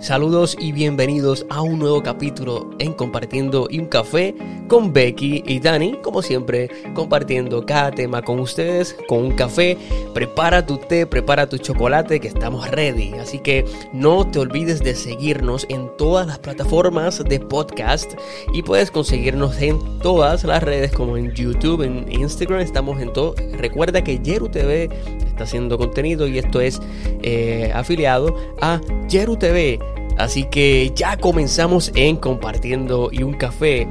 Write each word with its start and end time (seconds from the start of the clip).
Saludos 0.00 0.56
y 0.58 0.72
bienvenidos 0.72 1.44
a 1.50 1.60
un 1.60 1.78
nuevo 1.78 2.02
capítulo 2.02 2.70
en 2.78 2.94
Compartiendo 2.94 3.68
un 3.70 3.84
Café 3.84 4.34
con 4.66 4.94
Becky 4.94 5.44
y 5.46 5.60
Dani, 5.60 5.98
como 6.02 6.22
siempre, 6.22 6.70
compartiendo 6.94 7.66
cada 7.66 7.90
tema 7.90 8.22
con 8.22 8.40
ustedes 8.40 8.96
con 9.08 9.18
un 9.18 9.32
café. 9.32 9.76
Prepara 10.14 10.64
tu 10.64 10.78
té, 10.78 11.06
prepara 11.06 11.50
tu 11.50 11.58
chocolate, 11.58 12.18
que 12.18 12.28
estamos 12.28 12.70
ready. 12.70 13.12
Así 13.20 13.40
que 13.40 13.66
no 13.92 14.26
te 14.26 14.38
olvides 14.38 14.80
de 14.80 14.94
seguirnos 14.94 15.66
en 15.68 15.90
todas 15.98 16.26
las 16.26 16.38
plataformas 16.38 17.22
de 17.22 17.38
podcast 17.38 18.14
y 18.54 18.62
puedes 18.62 18.90
conseguirnos 18.90 19.60
en 19.60 19.98
todas 19.98 20.44
las 20.44 20.62
redes, 20.62 20.92
como 20.92 21.18
en 21.18 21.34
YouTube, 21.34 21.82
en 21.82 22.10
Instagram, 22.10 22.60
estamos 22.60 23.02
en 23.02 23.12
todo. 23.12 23.34
Recuerda 23.52 24.02
que 24.02 24.18
Yeru 24.18 24.48
TV 24.48 24.88
está 25.26 25.44
haciendo 25.44 25.76
contenido 25.76 26.26
y 26.26 26.38
esto 26.38 26.62
es 26.62 26.80
eh, 27.22 27.70
afiliado 27.74 28.34
a 28.62 28.80
Yeru 29.08 29.36
TV. 29.36 29.89
Así 30.20 30.44
que 30.44 30.92
ya 30.94 31.16
comenzamos 31.16 31.90
en 31.94 32.16
compartiendo 32.16 33.08
y 33.10 33.22
un 33.22 33.32
café. 33.32 33.88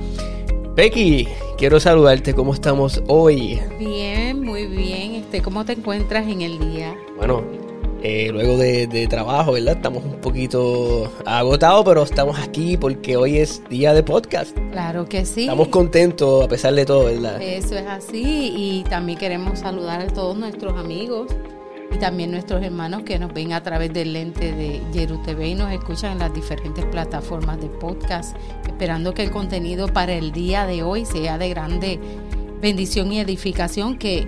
Becky, 0.75 1.27
quiero 1.57 1.79
saludarte, 1.79 2.35
¿cómo 2.35 2.53
estamos 2.53 3.01
hoy? 3.07 3.59
Bien, 3.79 4.39
muy 4.43 4.67
bien. 4.67 5.15
Este, 5.15 5.41
¿Cómo 5.41 5.65
te 5.65 5.73
encuentras 5.73 6.27
en 6.27 6.41
el 6.41 6.59
día? 6.59 6.95
Bueno, 7.17 7.41
eh, 8.03 8.29
luego 8.31 8.57
de, 8.57 9.07
trabajo, 9.09 9.53
¿verdad? 9.53 9.77
Estamos 9.77 10.03
un 10.03 10.21
poquito 10.21 11.11
agotados, 11.25 11.83
pero 11.83 12.03
estamos 12.03 12.37
aquí 12.37 12.77
porque 12.77 13.17
hoy 13.17 13.39
es 13.39 13.63
día 13.67 13.95
de 13.95 14.03
podcast. 14.03 14.55
Claro 14.71 15.05
que 15.05 15.25
sí. 15.25 15.41
Estamos 15.41 15.69
contentos 15.69 16.45
a 16.45 16.47
pesar 16.47 16.75
de 16.75 16.85
todo, 16.85 17.05
¿verdad? 17.05 17.41
Eso 17.41 17.75
es 17.75 17.87
así 17.87 18.53
y 18.55 18.83
también 18.87 19.17
queremos 19.17 19.57
saludar 19.59 19.99
a 20.01 20.07
todos 20.07 20.37
nuestros 20.37 20.77
amigos 20.77 21.31
y 21.91 21.97
también 21.97 22.31
nuestros 22.31 22.63
hermanos 22.63 23.03
que 23.03 23.19
nos 23.19 23.33
ven 23.33 23.53
a 23.53 23.63
través 23.63 23.91
del 23.93 24.13
lente 24.13 24.51
de 24.51 24.81
Yeru 24.91 25.21
TV 25.23 25.49
y 25.49 25.55
nos 25.55 25.71
escuchan 25.71 26.13
en 26.13 26.19
las 26.19 26.33
diferentes 26.33 26.85
plataformas 26.85 27.59
de 27.59 27.67
podcast, 27.67 28.35
esperando 28.67 29.13
que 29.13 29.23
el 29.23 29.31
contenido 29.31 29.87
para 29.87 30.13
el 30.13 30.31
día 30.31 30.65
de 30.65 30.83
hoy 30.83 31.05
sea 31.05 31.37
de 31.37 31.49
grande 31.49 31.99
bendición 32.61 33.11
y 33.11 33.19
edificación 33.19 33.97
que 33.97 34.27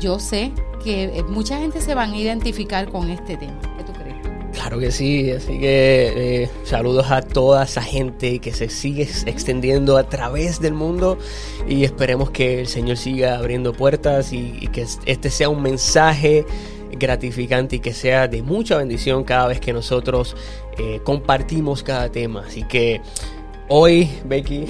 yo 0.00 0.18
sé 0.18 0.52
que 0.82 1.24
mucha 1.28 1.58
gente 1.58 1.80
se 1.80 1.94
van 1.94 2.12
a 2.12 2.16
identificar 2.16 2.90
con 2.90 3.10
este 3.10 3.36
tema. 3.36 3.60
¿Qué 3.76 3.84
tú 3.84 3.92
crees? 3.92 4.16
Claro 4.52 4.78
que 4.78 4.90
sí, 4.90 5.30
así 5.30 5.58
que 5.58 6.42
eh, 6.44 6.50
saludos 6.64 7.10
a 7.10 7.22
toda 7.22 7.64
esa 7.64 7.82
gente 7.82 8.38
que 8.38 8.52
se 8.52 8.68
sigue 8.68 9.08
extendiendo 9.26 9.96
a 9.96 10.08
través 10.08 10.60
del 10.60 10.74
mundo 10.74 11.18
y 11.66 11.84
esperemos 11.84 12.30
que 12.30 12.60
el 12.60 12.66
Señor 12.66 12.96
siga 12.96 13.38
abriendo 13.38 13.72
puertas 13.72 14.32
y 14.32 14.68
que 14.72 14.86
este 15.06 15.30
sea 15.30 15.48
un 15.48 15.62
mensaje 15.62 16.44
gratificante 16.92 17.76
y 17.76 17.80
que 17.80 17.92
sea 17.92 18.28
de 18.28 18.42
mucha 18.42 18.76
bendición 18.76 19.24
cada 19.24 19.48
vez 19.48 19.60
que 19.60 19.72
nosotros 19.72 20.36
eh, 20.78 21.00
compartimos 21.04 21.82
cada 21.82 22.10
tema. 22.10 22.44
Así 22.46 22.62
que 22.62 23.00
hoy, 23.68 24.08
Becky, 24.24 24.66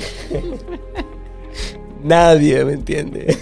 nadie 2.02 2.64
me 2.64 2.72
entiende. 2.72 3.36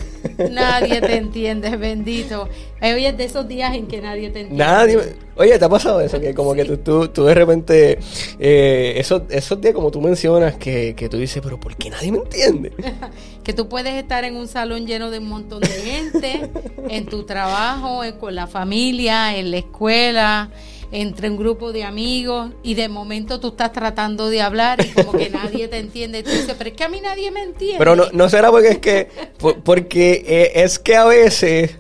Nadie 0.50 1.00
te 1.00 1.16
entiende, 1.16 1.76
bendito. 1.76 2.48
Hoy 2.80 3.06
es 3.06 3.16
de 3.16 3.24
esos 3.24 3.48
días 3.48 3.74
en 3.74 3.86
que 3.86 4.00
nadie 4.00 4.30
te 4.30 4.40
entiende. 4.40 4.64
Nadie. 4.64 4.98
Oye, 5.36 5.58
¿te 5.58 5.64
ha 5.64 5.68
pasado 5.68 6.00
eso? 6.00 6.20
Que 6.20 6.34
como 6.34 6.54
que 6.54 6.64
tú, 6.64 7.08
tú, 7.08 7.24
de 7.24 7.34
repente, 7.34 7.98
eh, 8.38 8.94
esos, 8.96 9.22
esos 9.28 9.60
días 9.60 9.74
como 9.74 9.90
tú 9.90 10.00
mencionas, 10.00 10.56
que, 10.56 10.94
que 10.94 11.08
tú 11.08 11.18
dices, 11.18 11.42
pero 11.42 11.60
¿por 11.60 11.76
qué 11.76 11.90
nadie 11.90 12.12
me 12.12 12.18
entiende? 12.18 12.72
que 13.44 13.52
tú 13.52 13.68
puedes 13.68 13.94
estar 13.94 14.24
en 14.24 14.36
un 14.36 14.48
salón 14.48 14.86
lleno 14.86 15.10
de 15.10 15.18
un 15.18 15.28
montón 15.28 15.60
de 15.60 15.68
gente, 15.68 16.50
en 16.88 17.06
tu 17.06 17.24
trabajo, 17.24 18.02
con 18.18 18.34
la 18.34 18.46
familia, 18.46 19.36
en 19.36 19.50
la 19.50 19.58
escuela 19.58 20.50
entre 20.92 21.30
un 21.30 21.36
grupo 21.36 21.72
de 21.72 21.84
amigos 21.84 22.50
y 22.62 22.74
de 22.74 22.88
momento 22.88 23.40
tú 23.40 23.48
estás 23.48 23.72
tratando 23.72 24.30
de 24.30 24.42
hablar 24.42 24.84
y 24.84 24.90
como 24.90 25.12
que 25.12 25.30
nadie 25.30 25.68
te 25.68 25.78
entiende. 25.78 26.20
Y 26.20 26.22
tú 26.22 26.30
dices, 26.30 26.54
pero 26.56 26.70
es 26.70 26.76
que 26.76 26.84
a 26.84 26.88
mí 26.88 27.00
nadie 27.00 27.30
me 27.30 27.42
entiende. 27.42 27.78
Pero 27.78 27.96
no, 27.96 28.04
no 28.12 28.28
será 28.28 28.50
porque 28.50 28.68
es 28.68 28.78
que, 28.78 29.08
porque 29.64 30.24
eh, 30.26 30.52
es 30.64 30.78
que 30.78 30.96
a 30.96 31.04
veces 31.04 31.76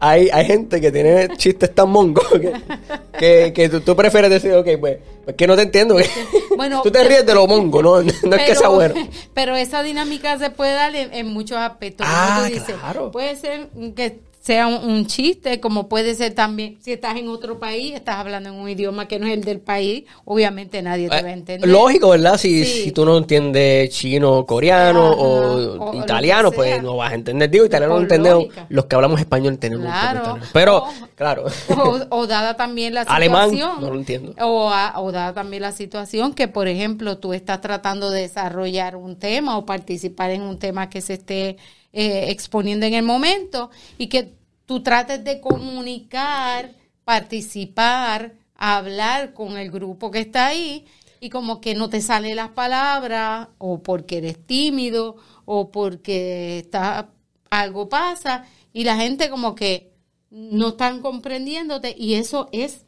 hay, 0.00 0.28
hay 0.32 0.44
gente 0.44 0.80
que 0.80 0.92
tiene 0.92 1.28
chistes 1.36 1.74
tan 1.74 1.90
mongos 1.90 2.26
que, 3.18 3.52
que, 3.52 3.68
tú, 3.68 3.96
prefieres 3.96 4.30
decir, 4.30 4.52
ok, 4.54 4.68
pues, 4.78 4.98
pues 5.24 5.36
que 5.36 5.46
no 5.46 5.56
te 5.56 5.62
entiendo. 5.62 5.96
Bueno, 6.56 6.80
tú 6.84 6.90
te 6.90 7.02
ríes 7.04 7.26
de 7.26 7.34
lo 7.34 7.46
mongo, 7.46 7.82
¿no? 7.82 8.02
No 8.22 8.36
es 8.36 8.42
que 8.42 8.54
sea 8.54 8.68
bueno. 8.68 8.94
Pero 9.34 9.56
esa 9.56 9.82
dinámica 9.82 10.38
se 10.38 10.50
puede 10.50 10.74
dar 10.74 10.94
en, 10.94 11.26
muchos 11.28 11.58
aspectos. 11.58 12.06
Ah, 12.08 12.48
claro. 12.66 13.10
Puede 13.10 13.36
ser 13.36 13.68
que 13.94 14.20
sea 14.48 14.66
un, 14.66 15.04
chiste, 15.04 15.60
como 15.60 15.90
puede 15.90 16.14
ser 16.14 16.32
también, 16.32 16.78
si 16.80 16.90
estás 16.90 17.18
en 17.18 17.28
otro 17.28 17.58
país, 17.58 17.94
estás 17.94 18.16
hablando 18.16 18.48
en 18.48 18.54
un 18.54 18.66
idioma 18.66 19.06
que 19.06 19.18
no 19.18 19.26
es 19.26 19.34
el 19.34 19.44
del 19.44 19.60
país, 19.60 20.04
obviamente 20.24 20.80
nadie 20.80 21.10
te 21.10 21.20
va 21.20 21.28
a 21.28 21.32
entender. 21.34 21.68
Lógico, 21.68 22.08
¿verdad? 22.08 22.38
Si, 22.38 22.64
si 22.64 22.90
tú 22.90 23.04
no 23.04 23.18
entiendes 23.18 23.90
chino, 23.90 24.46
coreano 24.46 25.04
o, 25.06 25.94
italiano, 26.02 26.50
pues 26.50 26.82
no 26.82 26.96
vas 26.96 27.12
a 27.12 27.16
entender. 27.16 27.50
Digo, 27.50 27.66
italiano 27.66 27.96
no 27.96 28.00
entendemos, 28.00 28.46
los 28.70 28.86
que 28.86 28.96
hablamos 28.96 29.20
español 29.20 29.52
entendemos 29.52 29.86
claro. 29.86 30.38
Pero, 30.54 30.84
claro. 31.14 31.44
O, 32.08 32.26
dada 32.26 32.56
también 32.56 32.94
la 32.94 33.02
situación. 33.02 33.34
Alemán, 33.34 33.80
no 33.82 33.90
lo 33.90 33.98
entiendo. 33.98 34.34
O, 34.40 34.72
o 34.94 35.12
dada 35.12 35.34
también 35.34 35.60
la 35.60 35.72
situación 35.72 36.32
que, 36.32 36.48
por 36.48 36.68
ejemplo, 36.68 37.18
tú 37.18 37.34
estás 37.34 37.60
tratando 37.60 38.10
de 38.10 38.22
desarrollar 38.22 38.96
un 38.96 39.16
tema 39.16 39.58
o 39.58 39.66
participar 39.66 40.30
en 40.30 40.40
un 40.40 40.58
tema 40.58 40.88
que 40.88 41.02
se 41.02 41.12
esté 41.12 41.58
eh, 41.92 42.30
exponiendo 42.30 42.86
en 42.86 42.94
el 42.94 43.02
momento 43.02 43.70
y 43.96 44.08
que 44.08 44.34
tú 44.66 44.82
trates 44.82 45.24
de 45.24 45.40
comunicar, 45.40 46.74
participar, 47.04 48.34
hablar 48.54 49.32
con 49.32 49.56
el 49.56 49.70
grupo 49.70 50.10
que 50.10 50.20
está 50.20 50.48
ahí 50.48 50.86
y 51.20 51.30
como 51.30 51.60
que 51.60 51.74
no 51.74 51.88
te 51.88 52.00
salen 52.00 52.36
las 52.36 52.50
palabras 52.50 53.48
o 53.58 53.82
porque 53.82 54.18
eres 54.18 54.44
tímido 54.44 55.16
o 55.44 55.70
porque 55.70 56.58
está, 56.58 57.10
algo 57.50 57.88
pasa 57.88 58.44
y 58.72 58.84
la 58.84 58.96
gente 58.96 59.30
como 59.30 59.54
que 59.54 59.92
no 60.30 60.68
están 60.68 61.00
comprendiéndote 61.00 61.94
y 61.96 62.14
eso 62.14 62.48
es 62.52 62.84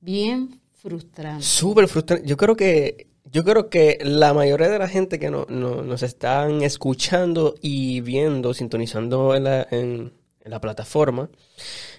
bien 0.00 0.60
frustrante. 0.74 1.44
Súper 1.44 1.88
frustrante. 1.88 2.26
Yo 2.26 2.36
creo 2.36 2.56
que 2.56 3.08
yo 3.36 3.44
creo 3.44 3.68
que 3.68 3.98
la 4.00 4.32
mayoría 4.32 4.70
de 4.70 4.78
la 4.78 4.88
gente 4.88 5.18
que 5.18 5.30
no, 5.30 5.44
nos 5.44 6.02
están 6.02 6.62
escuchando 6.62 7.54
y 7.60 8.00
viendo, 8.00 8.54
sintonizando 8.54 9.34
en 9.34 9.44
la, 9.44 9.68
en, 9.70 10.14
en 10.40 10.50
la 10.50 10.58
plataforma. 10.58 11.28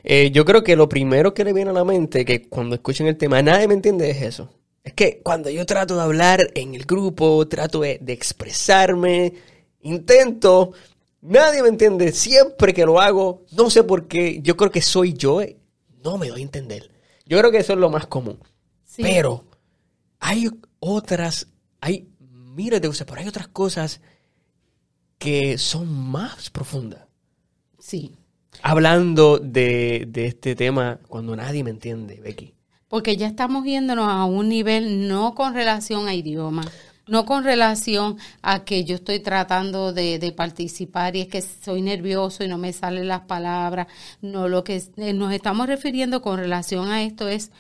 Eh, 0.04 0.32
yo 0.32 0.46
creo 0.46 0.64
que 0.64 0.76
lo 0.76 0.90
primero 0.90 1.36
que 1.36 1.44
le 1.44 1.54
viene 1.54 1.70
a 1.70 1.74
la 1.74 1.84
mente, 1.84 2.26
que 2.26 2.50
cuando 2.50 2.74
escuchen 2.74 3.06
el 3.06 3.18
tema, 3.18 3.40
nadie 3.44 3.68
me 3.68 3.76
entiende, 3.76 4.10
es 4.10 4.24
eso. 4.24 4.50
Es 4.84 4.94
que 4.94 5.22
cuando 5.24 5.52
yo 5.52 5.64
trato 5.68 5.96
de 5.96 6.02
hablar 6.02 6.50
en 6.56 6.74
el 6.74 6.86
grupo, 6.86 7.48
trato 7.48 7.82
de, 7.82 8.00
expresarme, 8.08 9.32
intento, 9.82 10.72
nadie 11.22 11.62
me 11.62 11.70
entiende. 11.70 12.14
Siempre 12.14 12.74
que 12.74 12.84
lo 12.84 13.00
hago, 13.00 13.44
no 13.52 13.70
sé 13.70 13.84
por 13.84 14.08
qué, 14.08 14.40
yo 14.42 14.58
creo 14.58 14.72
que 14.72 14.82
soy 14.82 15.14
yo, 15.14 15.40
eh, 15.40 15.56
no 16.04 16.18
me 16.18 16.30
doy 16.30 16.42
a 16.42 16.46
entender. 16.46 16.90
Yo 17.28 17.38
creo 17.38 17.52
que 17.52 17.60
eso 17.60 17.74
es 17.74 17.80
lo 17.80 17.92
más 17.92 18.08
común. 18.08 18.40
Pero 18.96 19.44
hay 20.20 20.50
otras, 20.80 21.48
hay 21.82 22.10
miles 22.20 22.82
de 22.82 22.88
cosas, 22.88 23.08
pero 23.08 23.22
hay 23.22 23.28
otras 23.28 23.48
cosas 23.48 24.02
que 25.18 25.58
son 25.58 25.88
más 25.94 26.50
profundas. 26.50 27.06
Sí 27.80 28.16
hablando 28.62 29.40
de, 29.40 30.10
este 30.16 30.56
tema 30.56 31.00
cuando 31.08 31.36
nadie 31.36 31.64
me 31.64 31.72
entiende, 31.72 32.20
Becky? 32.22 32.54
Porque 32.88 33.18
ya 33.18 33.28
estamos 33.28 33.66
yéndonos 33.66 34.08
a 34.08 34.26
un 34.26 34.50
nivel 34.50 35.08
no 35.08 35.36
con 35.36 35.54
relación 35.54 36.08
a 36.08 36.14
idioma, 36.14 36.64
no 37.06 37.26
con 37.26 37.44
relación 37.44 38.18
a 38.42 38.64
que 38.64 38.86
yo 38.86 38.96
estoy 38.96 39.20
tratando 39.20 39.94
de, 39.94 40.20
de, 40.20 40.32
participar 40.32 41.16
y 41.16 41.22
es 41.22 41.28
que 41.28 41.42
soy 41.42 41.82
nervioso 41.82 42.44
y 42.44 42.48
no 42.48 42.58
me 42.58 42.72
salen 42.74 43.08
las 43.08 43.22
palabras. 43.22 43.88
No, 44.22 44.48
lo 44.48 44.64
que 44.64 44.82
eh, 44.98 45.14
nos 45.14 45.34
estamos 45.34 45.68
refiriendo 45.68 46.22
con 46.22 46.38
relación 46.38 46.90
a 46.90 47.04
esto 47.04 47.28
es 47.28 47.52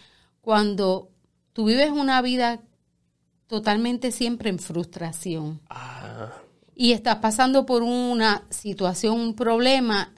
cuando 0.41 1.09
tú 1.51 1.65
vives 1.65 1.91
una 1.91 2.21
vida 2.21 2.61
totalmente 3.47 4.11
siempre 4.11 4.49
en 4.49 4.59
frustración. 4.59 5.61
Ah. 5.69 6.33
Y 6.75 6.91
estás 6.91 7.17
pasando 7.17 7.65
por 7.65 7.81
una 7.81 8.45
situación, 8.49 9.19
un 9.19 9.33
problema 9.33 10.13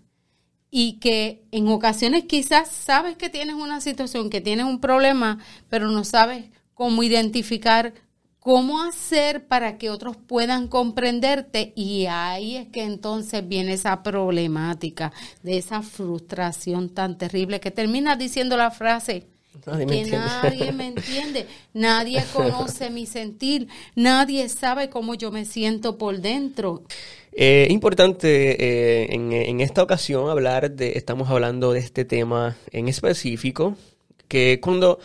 y 0.72 1.00
que 1.00 1.48
en 1.52 1.68
ocasiones 1.70 2.26
quizás 2.26 2.70
sabes 2.70 3.16
que 3.16 3.30
tienes 3.30 3.56
una 3.56 3.82
situación, 3.82 4.30
que 4.30 4.42
tienes 4.42 4.66
un 4.66 4.80
problema, 4.80 5.40
pero 5.70 5.90
no 5.90 6.04
sabes 6.04 6.46
cómo 6.74 7.02
identificar 7.02 7.94
cómo 8.40 8.82
hacer 8.82 9.48
para 9.48 9.78
que 9.78 9.90
otros 9.90 10.16
puedan 10.18 10.68
comprenderte 10.68 11.74
y 11.76 12.06
ahí 12.06 12.56
es 12.56 12.68
que 12.70 12.84
entonces 12.84 13.48
viene 13.48 13.74
esa 13.74 14.02
problemática 14.02 15.12
de 15.44 15.58
esa 15.58 15.82
frustración 15.82 16.90
tan 16.90 17.18
terrible 17.18 17.60
que 17.60 17.72
termina 17.72 18.16
diciendo 18.16 18.58
la 18.58 18.72
frase 18.72 19.28
Nadie 19.66 20.04
que 20.04 20.12
nadie 20.12 20.72
me 20.72 20.88
entiende, 20.88 21.48
nadie 21.74 22.24
conoce 22.34 22.90
mi 22.90 23.06
sentir, 23.06 23.68
nadie 23.96 24.48
sabe 24.50 24.90
cómo 24.90 25.16
yo 25.16 25.32
me 25.32 25.46
siento 25.46 25.98
por 25.98 26.20
dentro. 26.20 26.84
Es 27.32 27.68
eh, 27.70 27.72
importante 27.72 29.08
eh, 29.08 29.14
en, 29.14 29.62
esta 29.62 29.84
ocasión 29.84 30.30
hablar 30.30 30.72
de, 30.72 30.94
estamos 30.94 31.30
hablando 31.30 31.74
de 31.74 31.80
este 31.80 32.06
tema 32.06 32.58
en 32.72 32.88
específico, 32.88 33.76
que 34.28 34.60
cuando, 34.62 35.00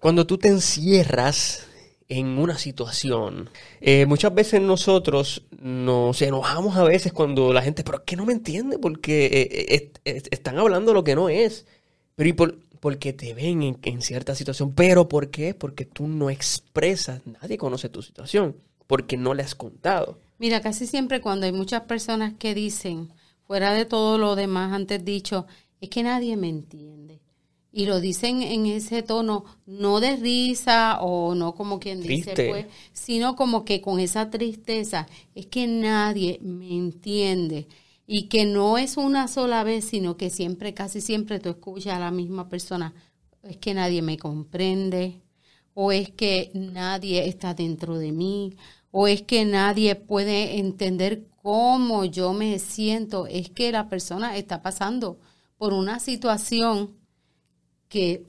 cuando 0.00 0.26
tú 0.26 0.38
te 0.38 0.48
encierras 0.48 1.66
en 2.08 2.38
una 2.38 2.58
situación. 2.58 3.50
Eh, 3.80 4.06
muchas 4.06 4.34
veces 4.34 4.60
nosotros 4.60 5.42
nos 5.60 6.20
enojamos 6.22 6.76
a 6.76 6.84
veces 6.84 7.12
cuando 7.12 7.52
la 7.52 7.62
gente, 7.62 7.84
pero 7.84 7.98
es 7.98 8.04
que 8.04 8.16
no 8.16 8.26
me 8.26 8.32
entiende 8.32 8.78
porque 8.78 9.26
eh, 9.26 9.92
eh, 10.04 10.22
están 10.30 10.58
hablando 10.58 10.92
lo 10.92 11.04
que 11.04 11.14
no 11.14 11.28
es. 11.28 11.66
Pero 12.14 12.28
y 12.28 12.32
por, 12.32 12.56
porque 12.84 13.14
te 13.14 13.32
ven 13.32 13.62
en, 13.62 13.78
en, 13.80 14.02
cierta 14.02 14.34
situación. 14.34 14.74
¿Pero 14.74 15.08
por 15.08 15.30
qué? 15.30 15.54
Porque 15.54 15.86
tú 15.86 16.06
no 16.06 16.28
expresas, 16.28 17.22
nadie 17.24 17.56
conoce 17.56 17.88
tu 17.88 18.02
situación, 18.02 18.58
porque 18.86 19.16
no 19.16 19.32
le 19.32 19.42
has 19.42 19.54
contado. 19.54 20.18
Mira, 20.38 20.60
casi 20.60 20.86
siempre 20.86 21.22
cuando 21.22 21.46
hay 21.46 21.52
muchas 21.52 21.84
personas 21.84 22.34
que 22.38 22.54
dicen, 22.54 23.10
fuera 23.46 23.72
de 23.72 23.86
todo 23.86 24.18
lo 24.18 24.36
demás 24.36 24.74
antes 24.74 25.02
dicho, 25.02 25.46
es 25.80 25.88
que 25.88 26.02
nadie 26.02 26.36
me 26.36 26.50
entiende 26.50 27.22
y 27.72 27.86
lo 27.86 28.00
dicen 28.00 28.42
en 28.42 28.66
ese 28.66 29.02
tono, 29.02 29.46
no 29.64 30.00
de 30.00 30.16
risa 30.16 30.98
o 31.00 31.34
no 31.34 31.54
como 31.54 31.80
quien 31.80 32.02
dice, 32.02 32.34
pues, 32.34 32.66
sino 32.92 33.34
como 33.34 33.64
que 33.64 33.80
con 33.80 33.98
esa 33.98 34.28
tristeza, 34.28 35.08
es 35.34 35.46
que 35.46 35.66
nadie 35.66 36.38
me 36.42 36.68
entiende 36.76 37.66
y 38.06 38.28
que 38.28 38.44
no 38.44 38.78
es 38.78 38.96
una 38.96 39.28
sola 39.28 39.64
vez, 39.64 39.84
sino 39.86 40.16
que 40.16 40.30
siempre, 40.30 40.74
casi 40.74 41.00
siempre 41.00 41.40
tú 41.40 41.50
escuchas 41.50 41.94
a 41.94 42.00
la 42.00 42.10
misma 42.10 42.48
persona, 42.48 42.94
es 43.42 43.56
que 43.56 43.74
nadie 43.74 44.02
me 44.02 44.18
comprende, 44.18 45.22
o 45.74 45.92
es 45.92 46.10
que 46.10 46.50
nadie 46.54 47.26
está 47.28 47.54
dentro 47.54 47.98
de 47.98 48.12
mí, 48.12 48.56
o 48.90 49.08
es 49.08 49.22
que 49.22 49.44
nadie 49.44 49.96
puede 49.96 50.58
entender 50.58 51.26
cómo 51.42 52.04
yo 52.04 52.32
me 52.32 52.58
siento, 52.58 53.26
es 53.26 53.50
que 53.50 53.72
la 53.72 53.88
persona 53.88 54.36
está 54.36 54.62
pasando 54.62 55.18
por 55.58 55.72
una 55.72 55.98
situación 55.98 56.96
que 57.88 58.24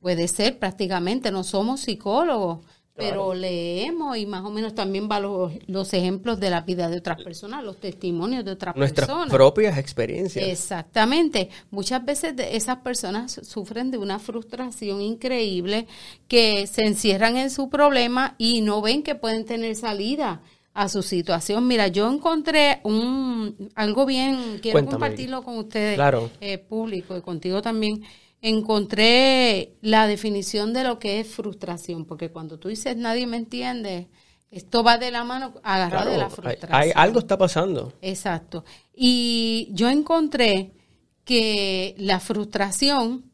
puede 0.00 0.28
ser 0.28 0.58
prácticamente, 0.58 1.30
no 1.30 1.44
somos 1.44 1.80
psicólogos, 1.82 2.64
pero 2.96 3.34
leemos 3.34 4.16
y 4.16 4.24
más 4.24 4.44
o 4.44 4.50
menos 4.50 4.74
también 4.74 5.08
va 5.10 5.18
los, 5.18 5.92
ejemplos 5.92 6.38
de 6.38 6.50
la 6.50 6.60
vida 6.60 6.88
de 6.88 6.98
otras 6.98 7.22
personas, 7.22 7.64
los 7.64 7.78
testimonios 7.78 8.44
de 8.44 8.52
otras 8.52 8.76
Nuestras 8.76 9.06
personas. 9.06 9.28
Nuestras 9.28 9.38
propias 9.38 9.78
experiencias. 9.78 10.46
Exactamente. 10.46 11.50
Muchas 11.70 12.04
veces 12.04 12.34
esas 12.38 12.78
personas 12.78 13.40
sufren 13.42 13.90
de 13.90 13.98
una 13.98 14.20
frustración 14.20 15.00
increíble 15.00 15.88
que 16.28 16.68
se 16.68 16.82
encierran 16.82 17.36
en 17.36 17.50
su 17.50 17.68
problema 17.68 18.36
y 18.38 18.60
no 18.60 18.80
ven 18.80 19.02
que 19.02 19.16
pueden 19.16 19.44
tener 19.44 19.74
salida 19.74 20.42
a 20.72 20.88
su 20.88 21.02
situación. 21.02 21.66
Mira, 21.66 21.88
yo 21.88 22.10
encontré 22.12 22.80
un 22.84 23.70
algo 23.74 24.06
bien, 24.06 24.58
quiero 24.60 24.84
compartirlo 24.84 25.42
con 25.42 25.58
ustedes, 25.58 25.96
claro. 25.96 26.30
eh, 26.40 26.58
público, 26.58 27.16
y 27.16 27.22
contigo 27.22 27.62
también 27.62 28.02
encontré 28.44 29.78
la 29.80 30.06
definición 30.06 30.74
de 30.74 30.84
lo 30.84 30.98
que 30.98 31.18
es 31.18 31.28
frustración, 31.28 32.04
porque 32.04 32.30
cuando 32.30 32.58
tú 32.58 32.68
dices 32.68 32.94
nadie 32.94 33.26
me 33.26 33.38
entiende, 33.38 34.10
esto 34.50 34.84
va 34.84 34.98
de 34.98 35.10
la 35.10 35.24
mano 35.24 35.54
agarrado 35.62 36.10
de 36.10 36.18
la 36.18 36.28
frustración. 36.28 36.74
Hay, 36.74 36.92
algo 36.94 37.20
está 37.20 37.38
pasando. 37.38 37.94
Exacto. 38.02 38.66
Y 38.94 39.70
yo 39.72 39.88
encontré 39.88 40.72
que 41.24 41.94
la 41.96 42.20
frustración 42.20 43.32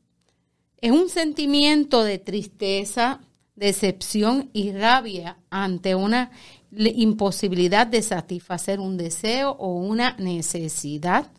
es 0.76 0.92
un 0.92 1.08
sentimiento 1.08 2.04
de 2.04 2.18
tristeza, 2.18 3.20
decepción 3.56 4.48
y 4.52 4.70
rabia 4.70 5.38
ante 5.50 5.96
una 5.96 6.30
imposibilidad 6.70 7.88
de 7.88 8.02
satisfacer 8.02 8.78
un 8.78 8.96
deseo 8.96 9.50
o 9.58 9.74
una 9.74 10.14
necesidad 10.18 11.32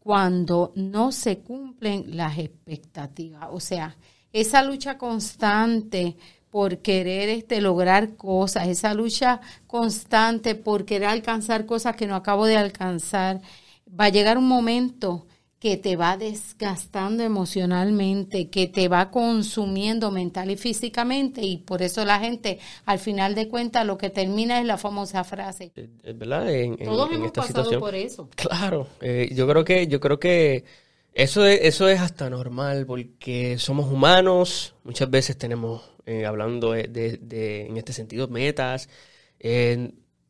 cuando 0.00 0.72
no 0.74 1.12
se 1.12 1.38
cumplen 1.38 2.16
las 2.16 2.38
expectativas. 2.38 3.48
O 3.52 3.60
sea, 3.60 3.96
esa 4.32 4.62
lucha 4.62 4.98
constante 4.98 6.16
por 6.50 6.78
querer 6.78 7.28
este, 7.28 7.60
lograr 7.60 8.16
cosas, 8.16 8.68
esa 8.68 8.92
lucha 8.94 9.40
constante 9.66 10.54
por 10.56 10.84
querer 10.84 11.08
alcanzar 11.08 11.64
cosas 11.66 11.94
que 11.96 12.06
no 12.06 12.16
acabo 12.16 12.46
de 12.46 12.56
alcanzar, 12.56 13.40
va 13.88 14.06
a 14.06 14.10
llegar 14.10 14.36
un 14.36 14.48
momento 14.48 15.26
que 15.60 15.76
te 15.76 15.94
va 15.94 16.16
desgastando 16.16 17.22
emocionalmente, 17.22 18.48
que 18.48 18.66
te 18.66 18.88
va 18.88 19.10
consumiendo 19.10 20.10
mental 20.10 20.50
y 20.50 20.56
físicamente 20.56 21.42
y 21.42 21.58
por 21.58 21.82
eso 21.82 22.02
la 22.06 22.18
gente 22.18 22.58
al 22.86 22.98
final 22.98 23.34
de 23.34 23.46
cuentas 23.46 23.84
lo 23.84 23.98
que 23.98 24.08
termina 24.08 24.58
es 24.58 24.64
la 24.64 24.78
famosa 24.78 25.22
frase. 25.22 25.70
Eh, 25.76 25.90
eh, 26.02 26.14
¿Verdad? 26.14 26.50
En, 26.50 26.78
Todos 26.78 27.12
hemos 27.12 27.30
pasado 27.32 27.78
por 27.78 27.94
eso. 27.94 28.30
Claro, 28.36 28.88
eh, 29.02 29.28
yo 29.34 29.46
creo 29.46 29.62
que 29.62 29.86
yo 29.86 30.00
creo 30.00 30.18
que 30.18 30.64
eso 31.12 31.44
es, 31.44 31.60
eso 31.62 31.90
es 31.90 32.00
hasta 32.00 32.30
normal 32.30 32.86
porque 32.86 33.58
somos 33.58 33.92
humanos, 33.92 34.74
muchas 34.82 35.10
veces 35.10 35.36
tenemos 35.36 35.82
hablando 36.26 36.72
de, 36.72 36.88
de, 36.88 37.66
en 37.66 37.76
este 37.76 37.92
sentido 37.92 38.26
metas, 38.28 38.88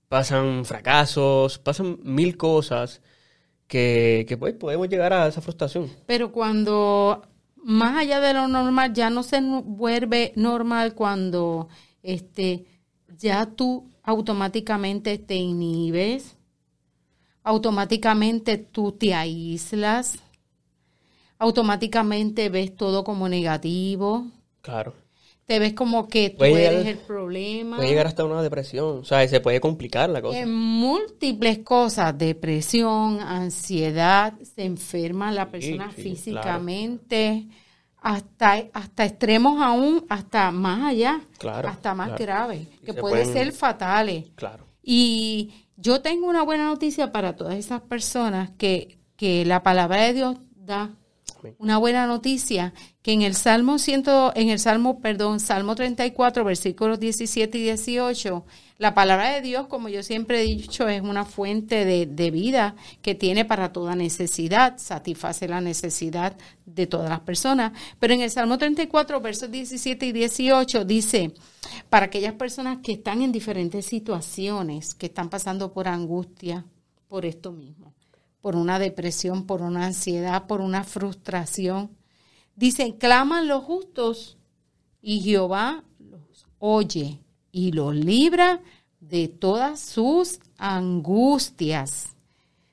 pasan 0.09 0.65
fracasos, 0.65 1.59
pasan 1.59 2.01
mil 2.03 2.37
cosas 2.37 3.01
que, 3.71 4.37
pues 4.39 4.55
podemos 4.55 4.89
llegar 4.89 5.13
a 5.13 5.29
esa 5.29 5.41
frustración. 5.41 5.89
Pero 6.07 6.33
cuando 6.33 7.23
más 7.55 7.97
allá 7.97 8.21
de 8.21 8.35
lo 8.35 8.49
normal, 8.49 8.93
ya 8.93 9.11
no 9.11 9.23
se 9.23 9.41
vuelve 9.41 10.33
normal 10.35 10.95
cuando 10.95 11.69
este 12.03 12.67
ya 13.17 13.47
tú 13.47 13.89
automáticamente 14.03 15.19
te 15.19 15.37
inhibes, 15.37 16.37
automáticamente 17.45 18.59
tú 18.59 18.91
te 18.91 19.15
aíslas, 19.15 20.19
automáticamente 21.39 22.49
ves 22.49 22.75
todo 22.75 23.05
como 23.05 23.29
negativo. 23.29 24.27
Claro 24.63 24.95
te 25.51 25.59
ves 25.59 25.73
como 25.73 26.07
que 26.07 26.31
tú 26.31 26.45
eres 26.45 26.87
el 26.87 26.99
problema. 26.99 27.75
Puede 27.75 27.89
llegar 27.89 28.07
hasta 28.07 28.25
una 28.25 28.41
depresión, 28.41 28.99
o 29.01 29.05
sea, 29.05 29.27
se 29.27 29.41
puede 29.41 29.61
complicar 29.61 30.09
la 30.09 30.23
cosa. 30.23 30.39
En 30.39 30.55
múltiples 30.55 31.59
cosas, 31.65 32.17
depresión, 32.17 33.19
ansiedad, 33.19 34.33
se 34.43 34.63
enferma 34.65 35.33
la 35.33 35.51
persona 35.51 35.91
físicamente, 35.91 37.49
hasta, 37.97 38.63
hasta 38.73 39.05
extremos 39.05 39.61
aún, 39.61 40.07
hasta 40.09 40.53
más 40.53 40.85
allá, 40.85 41.21
hasta 41.65 41.95
más 41.97 42.17
grave, 42.17 42.69
que 42.85 42.95
puede 42.95 43.25
ser 43.25 43.51
fatales. 43.51 44.27
Claro. 44.37 44.67
Y 44.85 45.67
yo 45.77 46.01
tengo 46.01 46.29
una 46.29 46.45
buena 46.45 46.67
noticia 46.67 47.11
para 47.11 47.35
todas 47.35 47.57
esas 47.57 47.81
personas 47.81 48.51
que, 48.57 49.01
que 49.17 49.45
la 49.45 49.65
palabra 49.65 50.03
de 50.03 50.13
Dios 50.13 50.37
da 50.55 50.95
una 51.59 51.79
buena 51.79 52.07
noticia 52.07 52.73
que 53.03 53.13
en 53.13 53.23
el 53.23 53.35
Salmo 53.35 53.79
ciento, 53.79 54.33
en 54.35 54.51
el 54.51 54.59
Salmo, 54.59 55.01
perdón, 55.01 55.41
Salmo 55.41 55.75
34, 55.75 56.45
versículos 56.45 57.01
17 57.01 57.59
y 57.59 57.63
18, 57.63 58.45
la 58.79 58.95
palabra 58.95 59.31
de 59.35 59.41
Dios, 59.41 59.67
como 59.67 59.89
yo 59.89 60.03
siempre 60.03 60.41
he 60.41 60.45
dicho, 60.45 60.89
es 60.89 61.01
una 61.03 61.25
fuente 61.25 61.85
de, 61.85 62.07
de 62.07 62.31
vida 62.31 62.77
que 63.03 63.15
tiene 63.15 63.45
para 63.45 63.73
toda 63.73 63.95
necesidad, 63.95 64.79
satisface 64.79 65.49
la 65.49 65.61
necesidad 65.61 66.37
de 66.67 66.87
todas 66.87 67.09
las 67.09 67.21
personas. 67.21 67.73
Pero 67.99 68.15
en 68.15 68.23
el 68.23 68.31
Salmo 68.31 68.59
34, 68.59 69.21
versos 69.21 69.51
17 69.51 70.07
y 70.07 70.13
18 70.13 70.85
dice, 70.85 71.35
para 71.89 72.07
aquellas 72.07 72.35
personas 72.35 72.79
que 72.83 72.93
están 72.93 73.23
en 73.23 73.33
diferentes 73.33 73.87
situaciones, 73.87 74.95
que 74.95 75.07
están 75.07 75.31
pasando 75.31 75.73
por 75.73 75.89
angustia, 75.89 76.65
por 77.09 77.27
esto 77.27 77.53
mismo 77.53 77.90
por 78.41 78.57
una 78.57 78.79
depresión, 78.79 79.47
por 79.47 79.63
una 79.63 79.87
ansiedad, 79.87 80.47
por 80.47 80.61
una 80.61 80.85
frustración. 80.85 81.91
Dicen, 82.57 82.93
claman 82.93 83.49
los 83.49 83.65
justos 83.65 84.39
y 85.03 85.21
Jehová 85.21 85.85
los 85.99 86.47
oye 86.59 87.21
y 87.53 87.73
los 87.73 87.95
libra 87.95 88.61
de 89.01 89.29
todas 89.29 89.81
sus 89.81 90.41
angustias. 90.59 92.15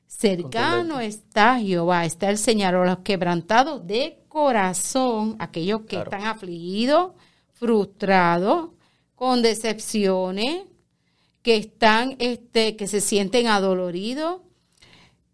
Cercano 0.06 1.00
está 1.00 1.60
Jehová, 1.60 2.06
está 2.06 2.30
el 2.30 2.38
Señor 2.38 2.76
a 2.76 2.86
los 2.86 3.00
quebrantados 3.00 3.86
de 3.86 4.20
corazón, 4.28 5.36
aquellos 5.40 5.82
que 5.82 5.98
están 5.98 6.24
afligidos, 6.24 7.12
frustrados, 7.54 8.72
con 9.16 9.42
decepciones, 9.42 10.64
que 11.42 11.58
están, 11.58 12.16
este, 12.20 12.76
que 12.76 12.88
se 12.88 13.00
sienten 13.00 13.48
adoloridos, 13.48 14.42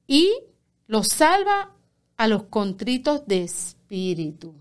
y 0.07 0.31
los 0.87 1.07
salva 1.07 1.71
a 2.17 2.27
los 2.27 2.43
contritos 2.43 3.25
de 3.25 3.43
espíritu. 3.43 4.53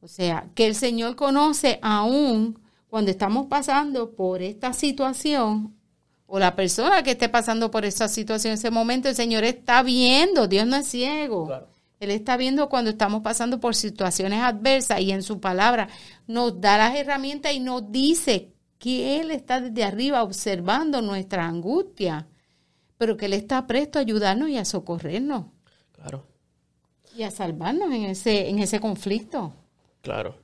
O 0.00 0.08
sea, 0.08 0.48
que 0.54 0.66
el 0.66 0.74
Señor 0.74 1.14
conoce 1.16 1.78
aún 1.82 2.58
cuando 2.88 3.10
estamos 3.10 3.46
pasando 3.46 4.10
por 4.10 4.42
esta 4.42 4.72
situación 4.72 5.74
o 6.26 6.38
la 6.38 6.56
persona 6.56 7.02
que 7.02 7.12
esté 7.12 7.28
pasando 7.28 7.70
por 7.70 7.84
esa 7.84 8.08
situación 8.08 8.52
en 8.52 8.58
ese 8.58 8.70
momento, 8.70 9.08
el 9.08 9.14
Señor 9.14 9.44
está 9.44 9.82
viendo, 9.82 10.48
Dios 10.48 10.66
no 10.66 10.76
es 10.76 10.88
ciego. 10.88 11.68
Él 12.00 12.10
está 12.10 12.36
viendo 12.36 12.68
cuando 12.68 12.90
estamos 12.90 13.22
pasando 13.22 13.60
por 13.60 13.76
situaciones 13.76 14.42
adversas 14.42 15.00
y 15.00 15.12
en 15.12 15.22
su 15.22 15.40
palabra 15.40 15.88
nos 16.26 16.60
da 16.60 16.78
las 16.78 16.96
herramientas 16.96 17.52
y 17.52 17.60
nos 17.60 17.92
dice 17.92 18.50
que 18.78 19.20
Él 19.20 19.30
está 19.30 19.60
desde 19.60 19.84
arriba 19.84 20.24
observando 20.24 21.00
nuestra 21.00 21.46
angustia 21.46 22.26
pero 23.02 23.16
que 23.16 23.26
Él 23.26 23.32
está 23.32 23.66
presto 23.66 23.98
a 23.98 24.02
ayudarnos 24.02 24.48
y 24.48 24.58
a 24.58 24.64
socorrernos. 24.64 25.46
Claro. 25.90 26.24
Y 27.16 27.24
a 27.24 27.32
salvarnos 27.32 27.92
en 27.92 28.04
ese, 28.04 28.48
en 28.48 28.60
ese 28.60 28.78
conflicto. 28.78 29.52
Claro. 30.02 30.36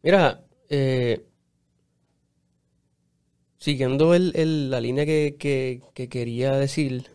Mira, 0.00 0.44
eh, 0.68 1.26
siguiendo 3.58 4.14
el, 4.14 4.70
la 4.70 4.80
línea 4.80 5.04
que, 5.04 5.34
que, 5.92 6.08
quería 6.08 6.52
decir, 6.52 7.10